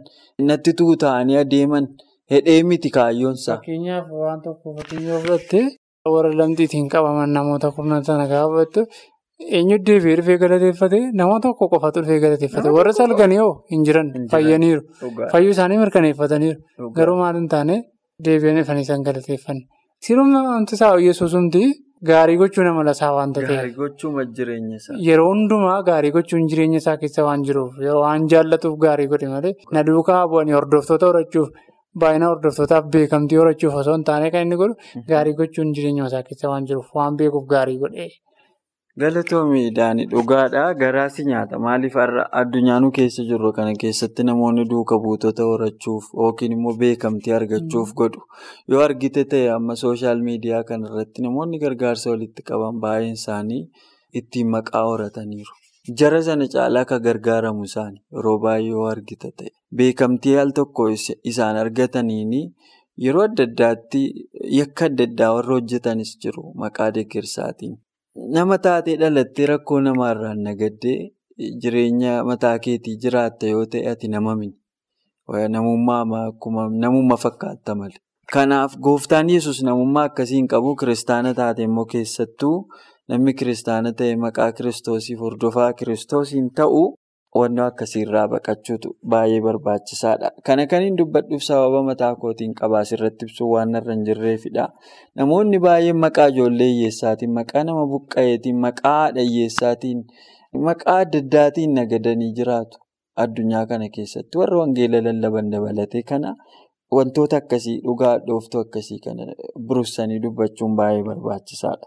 natti 0.49 0.73
tuuta'anii 0.78 1.37
adeeman. 1.44 1.87
Hedhee 2.30 2.62
miti 2.68 2.90
kaayyoonsaa. 2.90 3.56
Fakkeenyaaf 3.56 4.06
waan 4.21 4.40
tokko 4.44 4.75
fakkeenyaa 4.76 5.18
fudhatte 5.25 5.61
warra 6.14 6.31
lamxiitiin 6.38 6.88
qabaman 6.92 7.31
namoota 7.37 7.70
kurnan 7.77 8.05
sana 8.05 8.27
gaafa 8.31 8.48
fudhattu. 8.53 8.87
Eenyu 9.57 9.77
deebi'ee 9.87 10.16
dhufee 10.18 10.38
galateeffate? 10.42 10.98
Nama 11.20 11.40
tokko 11.40 11.68
qofatu 11.72 12.00
dhufee 12.03 12.20
galateeffate. 12.24 12.70
Warra 12.77 12.92
salganii 12.98 13.38
hoo? 13.42 13.53
Hin 13.70 13.85
jiran. 13.87 14.09
Fayyaniiru. 14.33 14.83
Fayyuu 15.33 15.50
isaanii 15.57 15.79
mirkaneeffataniiru. 15.83 16.59
Garuu 16.96 17.16
maal 17.20 17.35
hin 17.40 17.48
taane 17.55 17.77
deebi'anii 18.24 18.62
dhufanii 18.62 18.83
isaan 18.88 19.03
galateeffanne 19.09 19.62
siruma 20.07 20.40
wanti 20.48 20.74
isaa 20.79 20.94
yesuusumti 21.09 21.62
gaarii 22.02 22.37
gochuu 22.42 22.64
nama 22.66 22.83
lasaa 22.88 23.12
waanta 23.16 23.40
ta'eef. 23.48 23.76
Yeroo 25.09 25.28
hundumaa 25.33 25.83
gaarii 25.88 26.11
gochuun 26.16 26.48
jireenya 26.52 26.78
isaa 26.83 26.96
keessa 27.02 27.24
waan 27.28 27.42
jiruuf 27.48 27.78
yeroo 27.87 28.00
waan 28.07 28.26
jaallatuuf 28.33 28.76
gaarii 28.87 29.07
godhe 29.12 29.28
malee 29.35 29.54
na 29.76 29.83
duukaa 29.88 30.20
bu'anii 30.33 30.52
hordoftoota 30.59 31.07
horachuuf 31.12 31.48
baay'ina 32.04 32.26
hordoftootaaf 32.33 32.85
beekamtii 32.96 33.38
horachuuf 33.42 33.74
osoo 33.83 33.94
hin 33.96 34.04
taane 34.11 34.30
kan 34.37 34.42
inni 34.48 34.57
godhu 34.62 34.74
gaarii 35.12 35.35
gochuun 35.40 35.72
jireenya 35.78 36.07
isaa 36.12 36.22
keessa 36.28 36.48
waan 36.52 36.66
jiruuf 36.72 36.90
waan 37.00 37.16
beekuuf 37.22 37.46
gaarii 37.54 37.78
godhe. 37.85 38.09
Galatoomii 39.02 39.70
Daanii 39.76 40.04
dhugaadha. 40.11 40.61
Garaasi 40.80 41.24
nyaata. 41.28 41.59
Maaliif 41.59 41.94
har'a 42.00 42.24
addunyaanuu 42.40 42.90
keessa 42.98 43.24
jirru 43.30 43.50
kana 43.57 43.72
keessatti 43.83 44.22
namoonni 44.28 44.64
duuka 44.72 44.98
buutota 45.07 45.46
horachuuf 45.48 46.04
yookiin 46.20 46.52
immoo 46.57 46.74
beekamtii 46.83 47.33
argachuuf 47.38 47.90
godhu. 48.00 48.22
Yoo 48.68 48.83
argite 48.87 49.24
ta'e 49.33 49.48
amma 49.57 49.74
sooshaal 49.83 50.22
miidiyaa 50.28 50.62
kanarratti 50.70 51.24
namoonni 51.26 51.59
gargaarsa 51.64 52.11
walitti 52.14 52.46
qaban 52.52 52.78
baay'een 52.85 53.18
isaanii 53.18 53.61
ittiin 54.22 54.48
maqaa 54.57 54.85
horataniiru. 54.90 55.54
Jara 56.00 56.22
sana 56.28 56.46
caalaa 56.54 56.85
kan 56.92 57.02
gargaaramu 57.09 57.66
isaanii 57.70 58.02
yeroo 58.18 58.38
baay'ee 58.46 58.68
yoo 58.76 58.87
argite 58.94 59.33
ta'e. 59.40 59.50
Beekamtii 59.80 60.37
al 60.44 60.54
tokko 60.61 60.87
isaan 61.33 61.57
argataniini 61.64 62.44
yeroo 63.09 63.26
adda 63.28 63.48
addaatti 63.50 64.04
yakka 64.61 64.87
adda 64.92 65.09
addaa 65.11 65.33
warra 65.38 65.59
hojjetanis 65.59 66.14
jiru 66.26 66.52
maqaa 66.64 66.90
deeggarsaatiin. 66.98 67.74
Nama 68.14 68.59
taatee 68.59 68.96
dhalattee 69.00 69.46
rakkoo 69.50 69.81
namaarraan 69.81 70.42
nagaddee 70.46 70.98
jireenya 71.62 72.12
mataa 72.24 72.59
keetii 72.66 72.96
jiraatta 73.03 73.46
yoo 73.53 73.64
ta'e 73.66 73.88
ati 73.92 74.09
nama 74.09 74.35
mini. 74.37 74.55
Namummaa 75.48 77.16
fakkaatta 77.24 77.74
malee. 77.74 77.98
Kanaaf 78.33 78.77
gooftaan 78.81 79.31
yesus 79.31 79.62
namummaa 79.62 80.05
akkasii 80.11 80.37
hin 80.37 80.48
qabu 80.48 80.77
kiristaana 80.77 81.35
taate 81.35 81.62
immoo 81.68 81.85
keessattuu 81.94 82.57
namni 83.09 83.35
kiristaana 83.35 83.92
ta'e 83.92 84.16
maqaa 84.16 84.53
kiristoosiif 84.53 85.18
hordofaa 85.20 85.72
kiristoosiin 85.72 86.50
ta'u 86.61 86.85
wannoo 87.38 87.66
akkasiirraa 87.70 88.27
baqachuutu 88.33 88.88
baay'ee 89.12 89.40
barbaachisaadha. 89.47 90.29
Kana 90.47 90.66
kan 90.70 90.83
hin 90.87 90.97
dubbadhuuf 90.99 91.42
sababa 91.49 91.81
mataa 91.88 92.14
kootiin 92.23 92.53
qabaas 92.61 92.92
irratti 92.97 93.27
ibsuu 93.29 93.49
waan 93.55 93.75
irra 93.81 93.92
hin 93.97 94.05
jirreefidha. 94.09 94.66
Namoonni 95.20 95.59
baay'een 95.66 95.99
maqaa 96.05 96.29
ijoollee 96.35 96.68
hiyyeessaatiin, 96.73 97.33
maqaa 97.38 97.64
nama 97.70 97.87
buqqa'eetiin, 97.94 98.57
maqaa 98.66 98.92
haadha 99.01 99.23
hiyyeessaatiin, 99.31 100.05
maqaa 100.68 100.97
adda 101.07 101.18
addaatiin 101.25 101.75
nagadanii 101.81 102.31
jiraatu. 102.38 102.79
Addunyaa 103.25 103.64
kana 103.70 103.88
keessatti 103.97 104.38
warra 104.38 104.57
wangeela 104.61 105.01
lallaban 105.07 105.51
dabalatee 105.51 106.03
kana 106.12 106.31
wantoota 106.97 107.37
akkasii 107.42 107.77
dhugaa 107.85 108.14
dhooftuu 108.29 108.61
akkasii 108.64 108.99
kana 109.05 109.27
burussanii 109.68 110.20
dubbachuun 110.23 110.75
baay'ee 110.81 111.05
barbaachisaadha. 111.11 111.87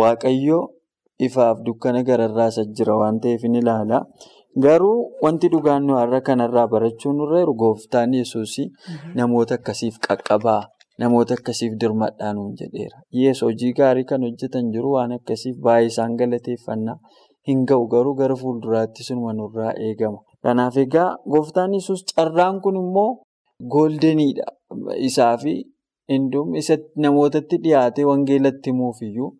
Waaqayyoo 0.00 0.62
ifaaf 1.26 1.58
dukkana 1.66 2.00
gararraas 2.08 2.56
jira 2.76 2.94
waan 3.00 3.20
ta'eef 3.24 3.42
ni 3.52 3.58
ilaala. 3.64 3.98
Garuu 4.60 5.12
wanti 5.22 5.48
dhugaan 5.48 5.86
nu 5.86 5.94
har'a 5.96 6.20
kanarraa 6.20 6.66
barachuun 6.68 7.16
nurra 7.16 7.38
jiru 7.40 7.54
gooftaan 7.62 8.12
yesuus 8.14 8.56
namoota 9.16 9.54
akkasiif 9.56 9.96
qaqqabaa 10.06 10.62
namoota 11.00 11.34
akkasiif 11.38 11.72
dirmadhaa 11.80 12.32
nuun 12.36 12.52
jedheera. 12.60 12.98
Yees 13.20 13.40
hojii 13.42 13.72
gaarii 13.78 14.04
kan 14.04 14.20
hojjetan 14.26 14.68
jiru 14.74 14.90
waan 14.96 15.12
akkasiif 15.16 15.56
baay'ee 15.64 15.88
isaan 15.92 16.16
galateeffannaa 16.20 16.98
hin 17.48 17.64
ga'u 17.70 17.86
garuu 17.94 18.14
gara 18.14 18.36
fuulduraatti 18.42 19.04
sunuma 19.08 19.32
nurraa 19.38 19.72
eegama. 19.86 20.18
Kanaaf 20.42 20.76
egaa 20.84 21.08
gooftaan 21.32 21.72
yesus 21.78 22.04
carraan 22.14 22.60
kun 22.60 22.76
immoo 22.76 23.24
gooldenidha. 23.72 24.46
Isaa 25.08 25.36
fi 25.38 25.54
namootatti 26.96 27.56
dhiyaatee 27.64 28.04
wangeelatti 28.10 28.70
himuufiyyuu 28.70 29.30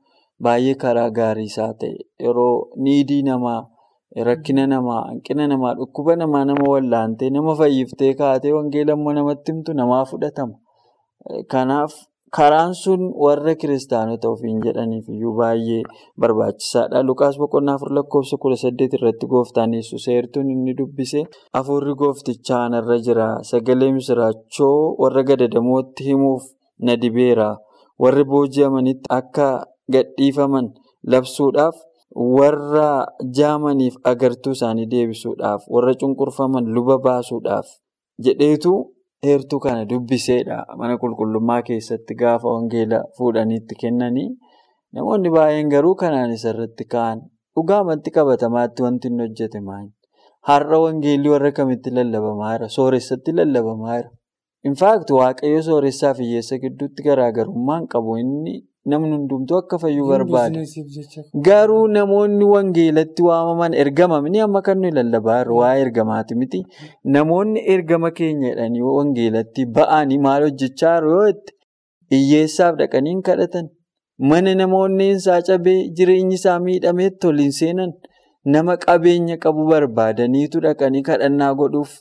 baay'ee 0.43 0.75
karaa 0.87 1.11
gaarii 1.21 1.45
isaa 1.53 1.73
ta'e 1.81 1.93
yeroo 2.25 2.57
niidii 2.87 3.23
namaa. 3.29 3.61
Rakkina 4.17 4.67
namaa, 4.69 5.03
hanqina 5.09 5.47
namaa, 5.49 5.75
dhukkuba 5.75 6.17
namaa 6.21 6.45
nama 6.45 6.65
wallaantee 6.69 7.31
nama 7.33 7.55
fayyiftee 7.57 8.13
kaatee 8.15 8.53
wangeela 8.53 8.93
immoo 8.99 9.13
namatti 9.17 9.53
himtu 9.53 9.73
namaa 9.75 10.05
fudhatama. 10.05 10.55
Kanaaf 11.49 11.93
karaan 12.37 12.75
sun 12.75 13.01
warra 13.25 13.55
kiristaanota 13.55 14.29
ofiin 14.29 14.59
jedhaniif 14.65 15.09
iyyuu 15.09 15.33
baay'ee 15.39 15.83
barbaachisaadha. 16.21 17.03
Lukaas 17.09 17.39
boqonnaa 17.41 17.75
afur 17.81 17.93
lakkoofsa 17.99 18.37
kudha 18.43 18.57
saddeet 18.65 18.95
irratti 18.99 19.27
gooftaan 19.33 19.73
yesus 19.79 20.05
heertuun 20.13 20.51
inni 20.55 20.75
dubbise 20.79 21.25
hafuurri 21.57 21.95
gooftichaa 22.03 22.65
anarra 22.69 22.99
jira. 23.07 23.29
Sagalee 23.51 23.93
misiraachoo 23.97 24.97
warra 25.03 25.23
gadadamootti 25.31 26.05
himuuf 26.11 26.43
na 26.81 26.97
dibeera. 27.01 27.49
Warri 28.03 28.25
booji'amanitti 28.25 29.09
akka 29.19 29.49
gadhiifaman 29.93 30.69
labsuudhaaf. 31.15 31.77
Warra 32.15 33.07
jaamaniif 33.39 33.95
agartuu 34.13 34.53
isaanii 34.59 34.87
deebisuudhaaf 34.95 35.63
warra 35.75 35.95
cunqurfaman 36.01 36.65
luba 36.77 36.99
baasuudhaaf 37.07 37.67
jedheetu 38.25 38.73
heertuu 39.23 39.61
kana 39.65 39.85
dubbiseedha. 39.91 40.59
Mana 40.79 40.99
qulqullummaa 41.03 41.63
keessatti 41.63 42.15
gaafa 42.15 42.49
wangeela 42.55 43.05
fuudhaniitti 43.19 43.75
kennanii 43.83 44.29
namoonni 44.93 45.31
baay'een 45.37 45.69
garuu 45.75 45.95
kanaan 46.03 46.33
isarratti 46.39 46.85
ka'an 46.95 47.21
dhugaamatti 47.57 48.11
qabatamaatti 48.17 48.83
wanti 48.83 49.09
inni 49.09 49.23
hojjete 49.27 49.61
maali? 49.69 49.91
Har'a 50.49 50.79
wangeelli 50.85 51.29
warra 51.35 51.53
kamitti 51.53 51.91
lallabamaa 51.97 52.53
jira? 52.55 52.69
Sooressatti 52.69 53.33
lallabamaa 53.39 53.97
jira. 53.99 54.11
Infaakti 54.69 55.13
waaqayyo 55.19 55.63
sooressaa 55.69 56.15
fi 56.15 56.23
hiyyeessa 56.27 56.59
gidduutti 56.63 57.03
garaagarummaan 57.07 57.87
qabu 57.93 58.17
inni 58.23 58.55
namni 58.91 59.11
hundumtuu 59.17 59.57
akka 59.59 59.79
fayyuu 59.79 60.09
barbaada. 60.09 60.63
Garuu 61.49 61.87
namoonni 61.97 62.45
wangeelatti 62.53 63.23
waamaman 63.29 63.75
ergamamni 63.83 64.41
amma 64.47 64.63
kan 64.69 64.79
nuyi 64.83 64.93
lallabaa 64.99 65.39
jirru 65.43 65.57
waa'ee 65.61 65.83
ergamaati 65.87 66.35
miti. 66.41 66.63
Namoonni 67.17 67.61
ergama 67.75 68.11
keenya 68.19 68.49
jedhanii 68.55 68.83
wangeelatti 68.99 69.67
ba'anii 69.79 70.19
maal 70.27 70.43
hojjechaa 70.49 70.95
jiru 70.99 71.11
yoo 71.17 71.29
itti 71.35 71.55
hiyyeessaaf 72.17 72.77
dhaqanii 72.83 73.11
hin 73.17 73.23
kadhatan. 73.31 73.69
Mana 74.31 74.55
namoonni 74.63 75.11
isaa 75.17 75.41
cabee 75.51 75.79
jireenyi 75.99 76.35
isaa 76.41 76.59
miidhamee 76.69 77.11
toliin 77.25 77.53
seenan 77.59 77.93
nama 78.45 78.77
qabeenya 78.87 79.37
qabu 79.45 79.67
barbaadaniitu 79.75 80.61
dhaqanii 80.67 81.03
kadhannaa 81.11 81.55
godhuuf. 81.61 81.93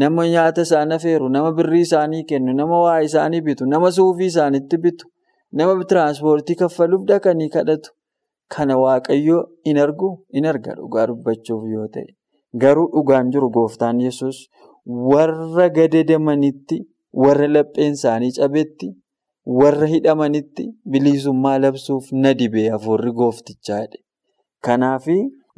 Nama 0.00 0.26
nyaata 0.28 0.62
isaan 0.66 0.92
affeeru, 0.92 1.28
nama 1.34 1.50
birrii 1.58 1.80
isaanii 1.84 2.24
kennu, 2.30 2.52
nama 2.56 2.80
waa 2.82 2.98
isaanii 3.06 3.40
bitu, 3.46 3.66
nama 3.66 3.90
suufii 3.92 4.26
isaanitti 4.30 4.76
bitu, 4.84 5.06
nama 5.52 5.84
tiraanspoortii 5.90 6.56
kaffaluuf 6.62 7.02
dhaqanii 7.08 7.48
kadhatu. 7.56 7.90
Kana 8.54 8.76
waaqayyo 8.82 9.38
in 9.64 9.76
argu, 9.84 10.08
in 10.32 10.44
arga 10.46 10.74
dhugaa 10.78 11.06
dubbachuuf 11.08 11.64
yoo 11.72 11.88
ta'e. 11.94 12.06
Garuu 12.62 12.86
dhugaan 12.94 13.30
jiru 13.32 13.50
gooftaan 13.56 14.00
yesus 14.00 14.38
warra 14.86 15.68
gadadamanitti, 15.68 16.78
warra 17.12 17.48
lapheen 17.54 17.92
isaanii 17.98 18.32
cabetti, 18.38 18.88
warra 19.60 19.86
hidhamanitti 19.92 20.64
bilisummaa 20.90 21.58
labsuuf 21.64 22.12
na 22.12 22.32
dibee 22.34 22.68
hafuurri 22.74 23.12
gooftichaa 23.20 23.80
jedhe. 23.82 24.00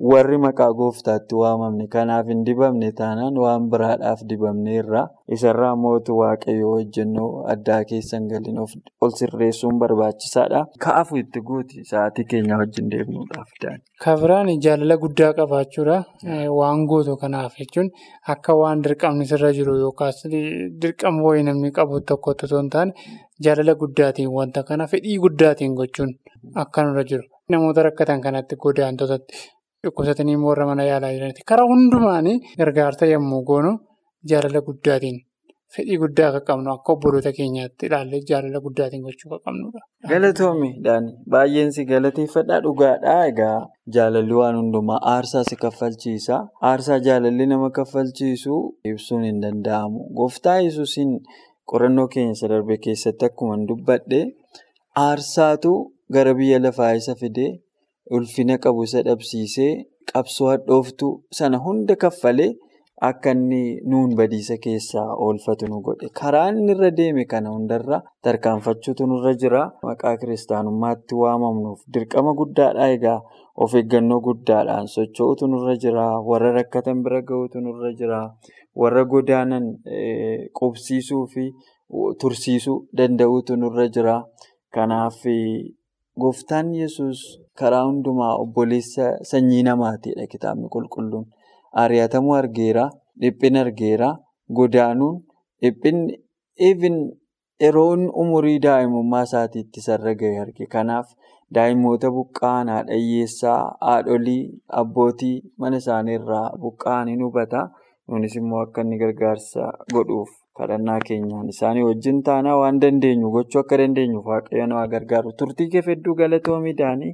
Warri 0.01 0.39
maqaa 0.43 0.73
gooftaatti 0.79 1.35
waamamne 1.37 1.85
kanaaf 1.95 2.29
hin 2.33 2.39
dibamne 2.45 2.89
taanaan 3.01 3.35
waan 3.43 3.65
biraadhaaf 3.73 4.21
dibamne 4.31 4.77
irraa 4.83 5.03
isarraa 5.37 5.73
mootu 5.83 6.17
waaqayyo 6.21 6.71
hojjennoo 6.75 7.27
addaa 7.55 7.81
keessan 7.91 8.29
galin 8.31 8.61
ol 8.65 9.11
sirreessuun 9.19 9.77
barbaachisaadha. 9.83 10.63
Ka'afu 10.87 11.21
itti 11.23 11.43
guuti 11.51 11.85
sa'aatii 11.91 12.25
keenya 12.31 12.57
wajjin 12.63 12.89
deemnuudhaaf. 12.95 13.53
Kabiraan 14.07 14.49
jaalala 14.69 14.97
guddaa 15.05 15.31
qabaachuudha. 15.43 15.99
Waan 16.61 16.87
gootu 16.95 17.19
kanaaf 17.25 17.61
jechuun 17.61 17.93
akka 18.37 18.57
waan 18.63 18.81
dirqamni 18.89 19.29
sirra 19.35 19.53
jiru 19.61 19.77
yookaas 19.85 20.25
dirqama 20.83 21.23
wayii 21.29 21.45
namni 21.51 21.71
qabu 21.81 22.01
tokko 22.13 22.31
otoo 22.39 22.57
hin 22.63 22.71
taane 22.79 22.93
jaalala 23.45 23.75
guddaatiin 23.85 24.33
wanta 24.41 24.63
kana 24.73 24.87
fedhii 24.97 25.19
guddaatiin 25.29 25.75
gochuun 25.83 26.17
akka 26.65 26.89
nurra 26.89 27.05
jiru. 27.13 27.25
Namoota 27.53 27.83
rakkatan 27.91 28.21
kanatti 28.25 28.57
godaantotatti 28.65 29.37
dhukkubsatanii 29.85 30.37
warra 30.49 30.67
mana 30.71 30.83
yaalaa 30.91 31.13
jiranitti 31.17 31.43
karaa 31.51 31.69
hundumaanii 31.73 32.37
gargaarsa 32.61 33.07
yommuu 33.15 33.43
goonu 33.51 33.73
jaalala 34.31 34.61
guddaatiin 34.69 35.19
fedhii 35.75 35.99
guddaa 36.03 36.29
akka 36.31 36.41
qabnu 36.49 36.71
akka 36.73 36.93
obboloota 36.95 37.33
keenyaatti 37.39 37.87
ilaallee 37.89 38.21
jaalala 38.31 38.61
guddaatiin 38.65 39.03
gochuu 39.07 39.31
akka 39.35 39.45
qabnudha. 39.51 39.81
Galatoomi 40.11 40.71
Daani. 40.87 41.11
Baay'een 41.33 41.71
si 41.77 41.85
galateeffadhaa? 41.91 42.59
Dhugaadhaa? 42.65 43.21
Egaa 43.33 43.59
jaalalli 43.97 44.35
waan 44.41 44.57
hundumaa 44.61 44.99
aarsaa 45.13 45.45
si 45.51 45.57
kaffalchiisa. 45.65 46.37
Aarsaa 46.71 46.99
jaalalli 47.07 47.47
nama 47.53 47.71
kaffalchiisu 47.79 48.57
ibsuun 48.93 49.25
hin 49.29 49.39
danda'amu. 49.45 50.01
Gooftaa 50.21 50.59
yesuusiin 50.67 51.13
qorannoo 51.73 52.09
keenya 52.15 52.33
isa 52.39 52.49
darbe 52.53 52.77
keessatti 52.87 53.25
akkuma 53.31 53.57
dubbadhe 53.71 54.21
aarsaatu 55.07 55.73
gara 56.15 56.35
biyya 56.39 56.59
lafaa 56.67 56.93
isa 57.01 57.15
fidee. 57.23 57.51
Ulfina 58.17 58.57
qabu 58.65 58.83
isa 58.89 59.03
dhabsiisee 59.07 59.73
qabsoo 60.13 60.49
hadhooftuu 60.53 61.13
sana 61.39 61.59
hunda 61.65 61.95
kaffalee 62.03 62.51
akka 63.09 63.31
inni 63.37 63.81
nuun 63.91 64.11
badiisa 64.19 64.57
keessaa 64.65 65.07
oolfatu 65.25 65.67
nu 65.71 65.79
godhe. 65.87 66.09
Karaa 66.21 66.49
inni 66.53 66.73
irra 66.75 66.91
deeme 66.99 67.25
kana 67.33 67.51
hundarra 67.55 68.03
tarkaanfachuutu 68.25 69.07
nurra 69.11 69.33
jira. 69.43 69.63
Maqaa 69.89 70.17
kiristaanummaatti 70.21 71.15
waamamnuuf 71.23 71.81
dirqama 71.95 72.35
guddaadha 72.41 72.89
egaa 72.97 73.21
of 73.57 73.75
eeggannoo 73.81 74.21
guddaadhaan 74.27 74.89
socho'utu 74.95 75.49
nurra 75.53 75.75
jira. 75.83 76.05
Warra 76.29 76.53
rakkatan 76.59 77.01
bira 77.05 77.23
ga'uutu 77.29 77.61
nurra 77.65 77.93
jira. 78.01 78.21
Warra 78.81 79.05
godaanan 79.13 79.65
qubsiisuu 80.61 81.25
fi 81.33 81.45
tursiisuu 82.21 82.79
danda'uutu 82.97 83.57
nurra 83.57 83.89
jira. 83.95 84.17
Kanaaf. 84.75 85.23
Gooftaan 86.21 86.75
yesus 86.75 87.40
karaa 87.63 87.85
hundumaa 87.89 88.33
obboleessa 88.43 89.07
sanyii 89.31 89.63
namaatiidha 89.69 90.27
kitaabni 90.35 90.69
qulqulluun. 90.75 91.27
Ari'atamuu 91.83 92.35
argeera, 92.41 92.85
dhiphina 93.21 93.61
argeera, 93.67 94.09
godaanuun 94.59 95.17
dhiphinni 95.63 96.15
even 96.69 96.97
yeroon 97.65 98.03
umurii 98.23 98.59
daa'imummaa 98.67 99.23
isaatiitti 99.29 99.81
sarara 99.87 100.15
ga'e 100.23 100.39
arge. 100.45 100.67
Kanaaf 100.75 101.09
daa'immoota 101.55 102.11
buqqa'an 102.17 102.69
haadha 102.75 102.97
hiyyeessaa, 103.03 103.61
haadholii, 103.89 104.43
abbootii 104.83 105.37
mana 105.59 105.77
isaaniirraa 105.85 106.47
buqqa'an 106.65 107.09
hin 107.15 107.23
hubata. 107.27 107.63
Nunis 108.11 108.35
immoo 108.41 108.61
akka 108.67 108.83
inni 108.85 108.97
gargaarsa 109.01 109.67
godhuuf 109.95 110.31
kadhannaa 110.59 110.99
keenyaan 111.09 111.49
isaanii 111.53 111.85
wajjin 111.89 112.17
taanaa 112.29 112.57
waan 112.61 112.81
dandeenyu 112.85 113.29
gochuu 113.35 113.61
akka 113.61 113.77
dandeenyuuf 113.81 114.27
waaqayyo 114.33 114.67
nama 114.73 114.87
gargaaru. 114.95 115.33
Turtii 115.43 115.69
kee 115.75 115.83
hedduu 115.89 116.15
galatoomii 116.21 116.75
daanii 116.81 117.13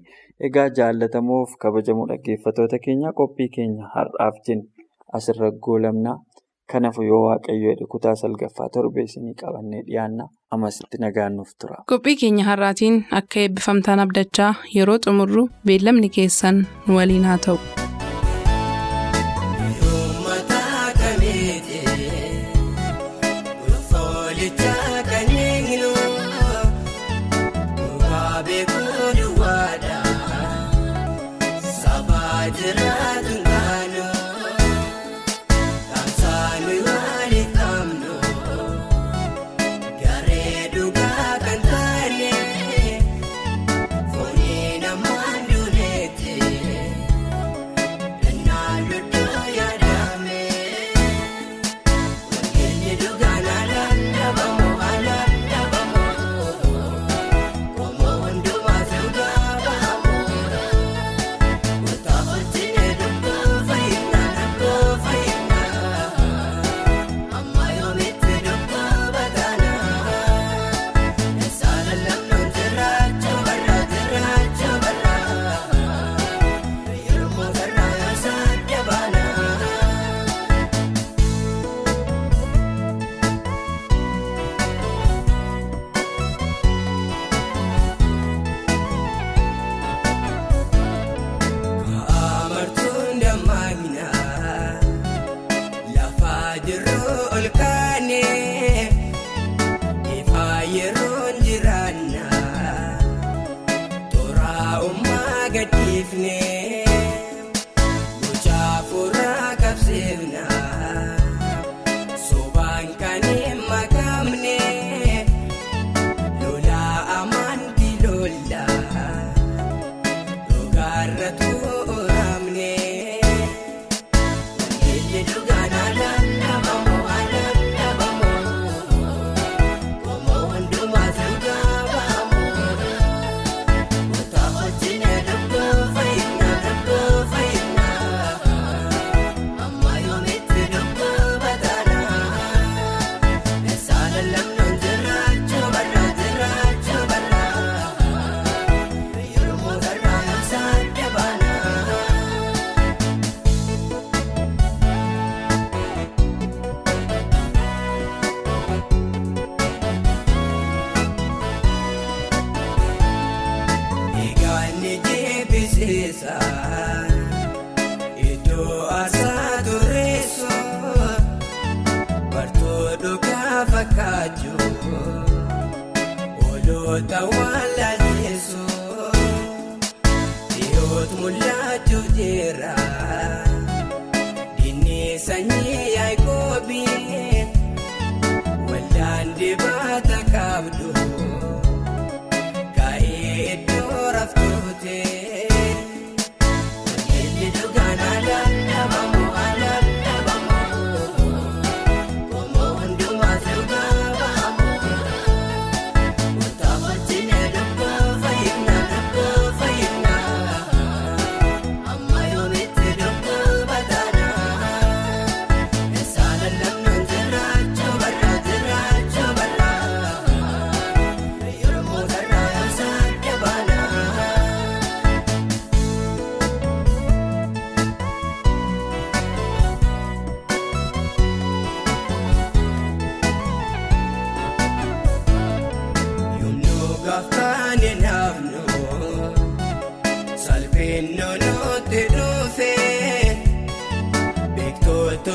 egaa 0.48 0.68
jaallatamoof 0.78 1.50
kabajamoo 1.64 2.06
dhaggeeffatoota 2.12 2.78
keenya 2.86 3.12
qophii 3.20 3.48
keenya 3.58 3.90
har'aaf 3.94 4.40
jenne 4.48 4.64
asirra 5.18 5.50
goolabna. 5.66 6.16
Kanaaf 6.72 6.96
yoo 7.08 7.18
waaqayyo 7.24 7.70
jedhe 7.72 7.86
kutaa 7.90 8.14
salgaffaa 8.22 8.68
torbee 8.76 9.04
isinii 9.08 9.34
qabannee 9.42 9.82
dhiyaanna 9.90 10.24
amasitti 10.56 10.98
nagaannuuf 11.04 11.52
tura. 11.60 11.76
Qophii 11.92 12.16
keenya 12.22 12.44
har'aatiin 12.50 12.98
akka 13.20 13.40
eebbifamtaan 13.44 14.02
abdachaa 14.06 14.52
yeroo 14.74 14.98
xumurru 15.06 15.48
beellamni 15.70 16.10
keessan 16.18 16.62
nu 16.86 16.96
waliin 17.00 17.24
haa 17.30 17.38
ta'u. 17.46 17.58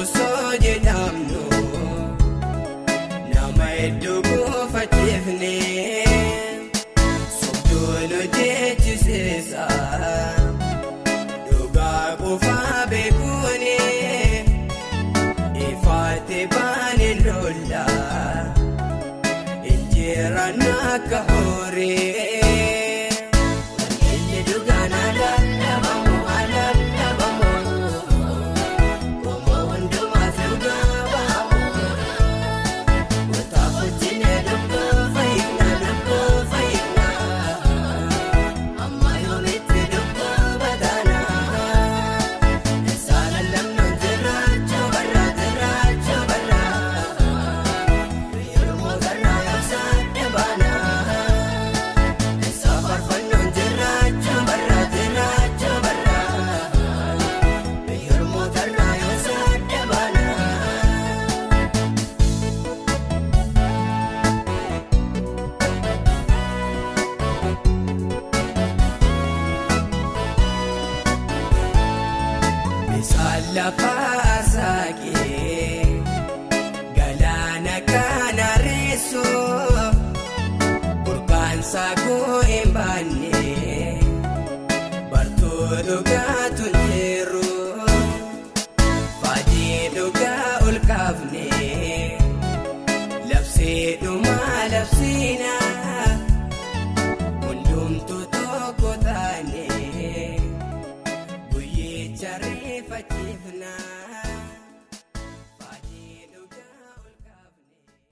Beektoota 0.02 0.41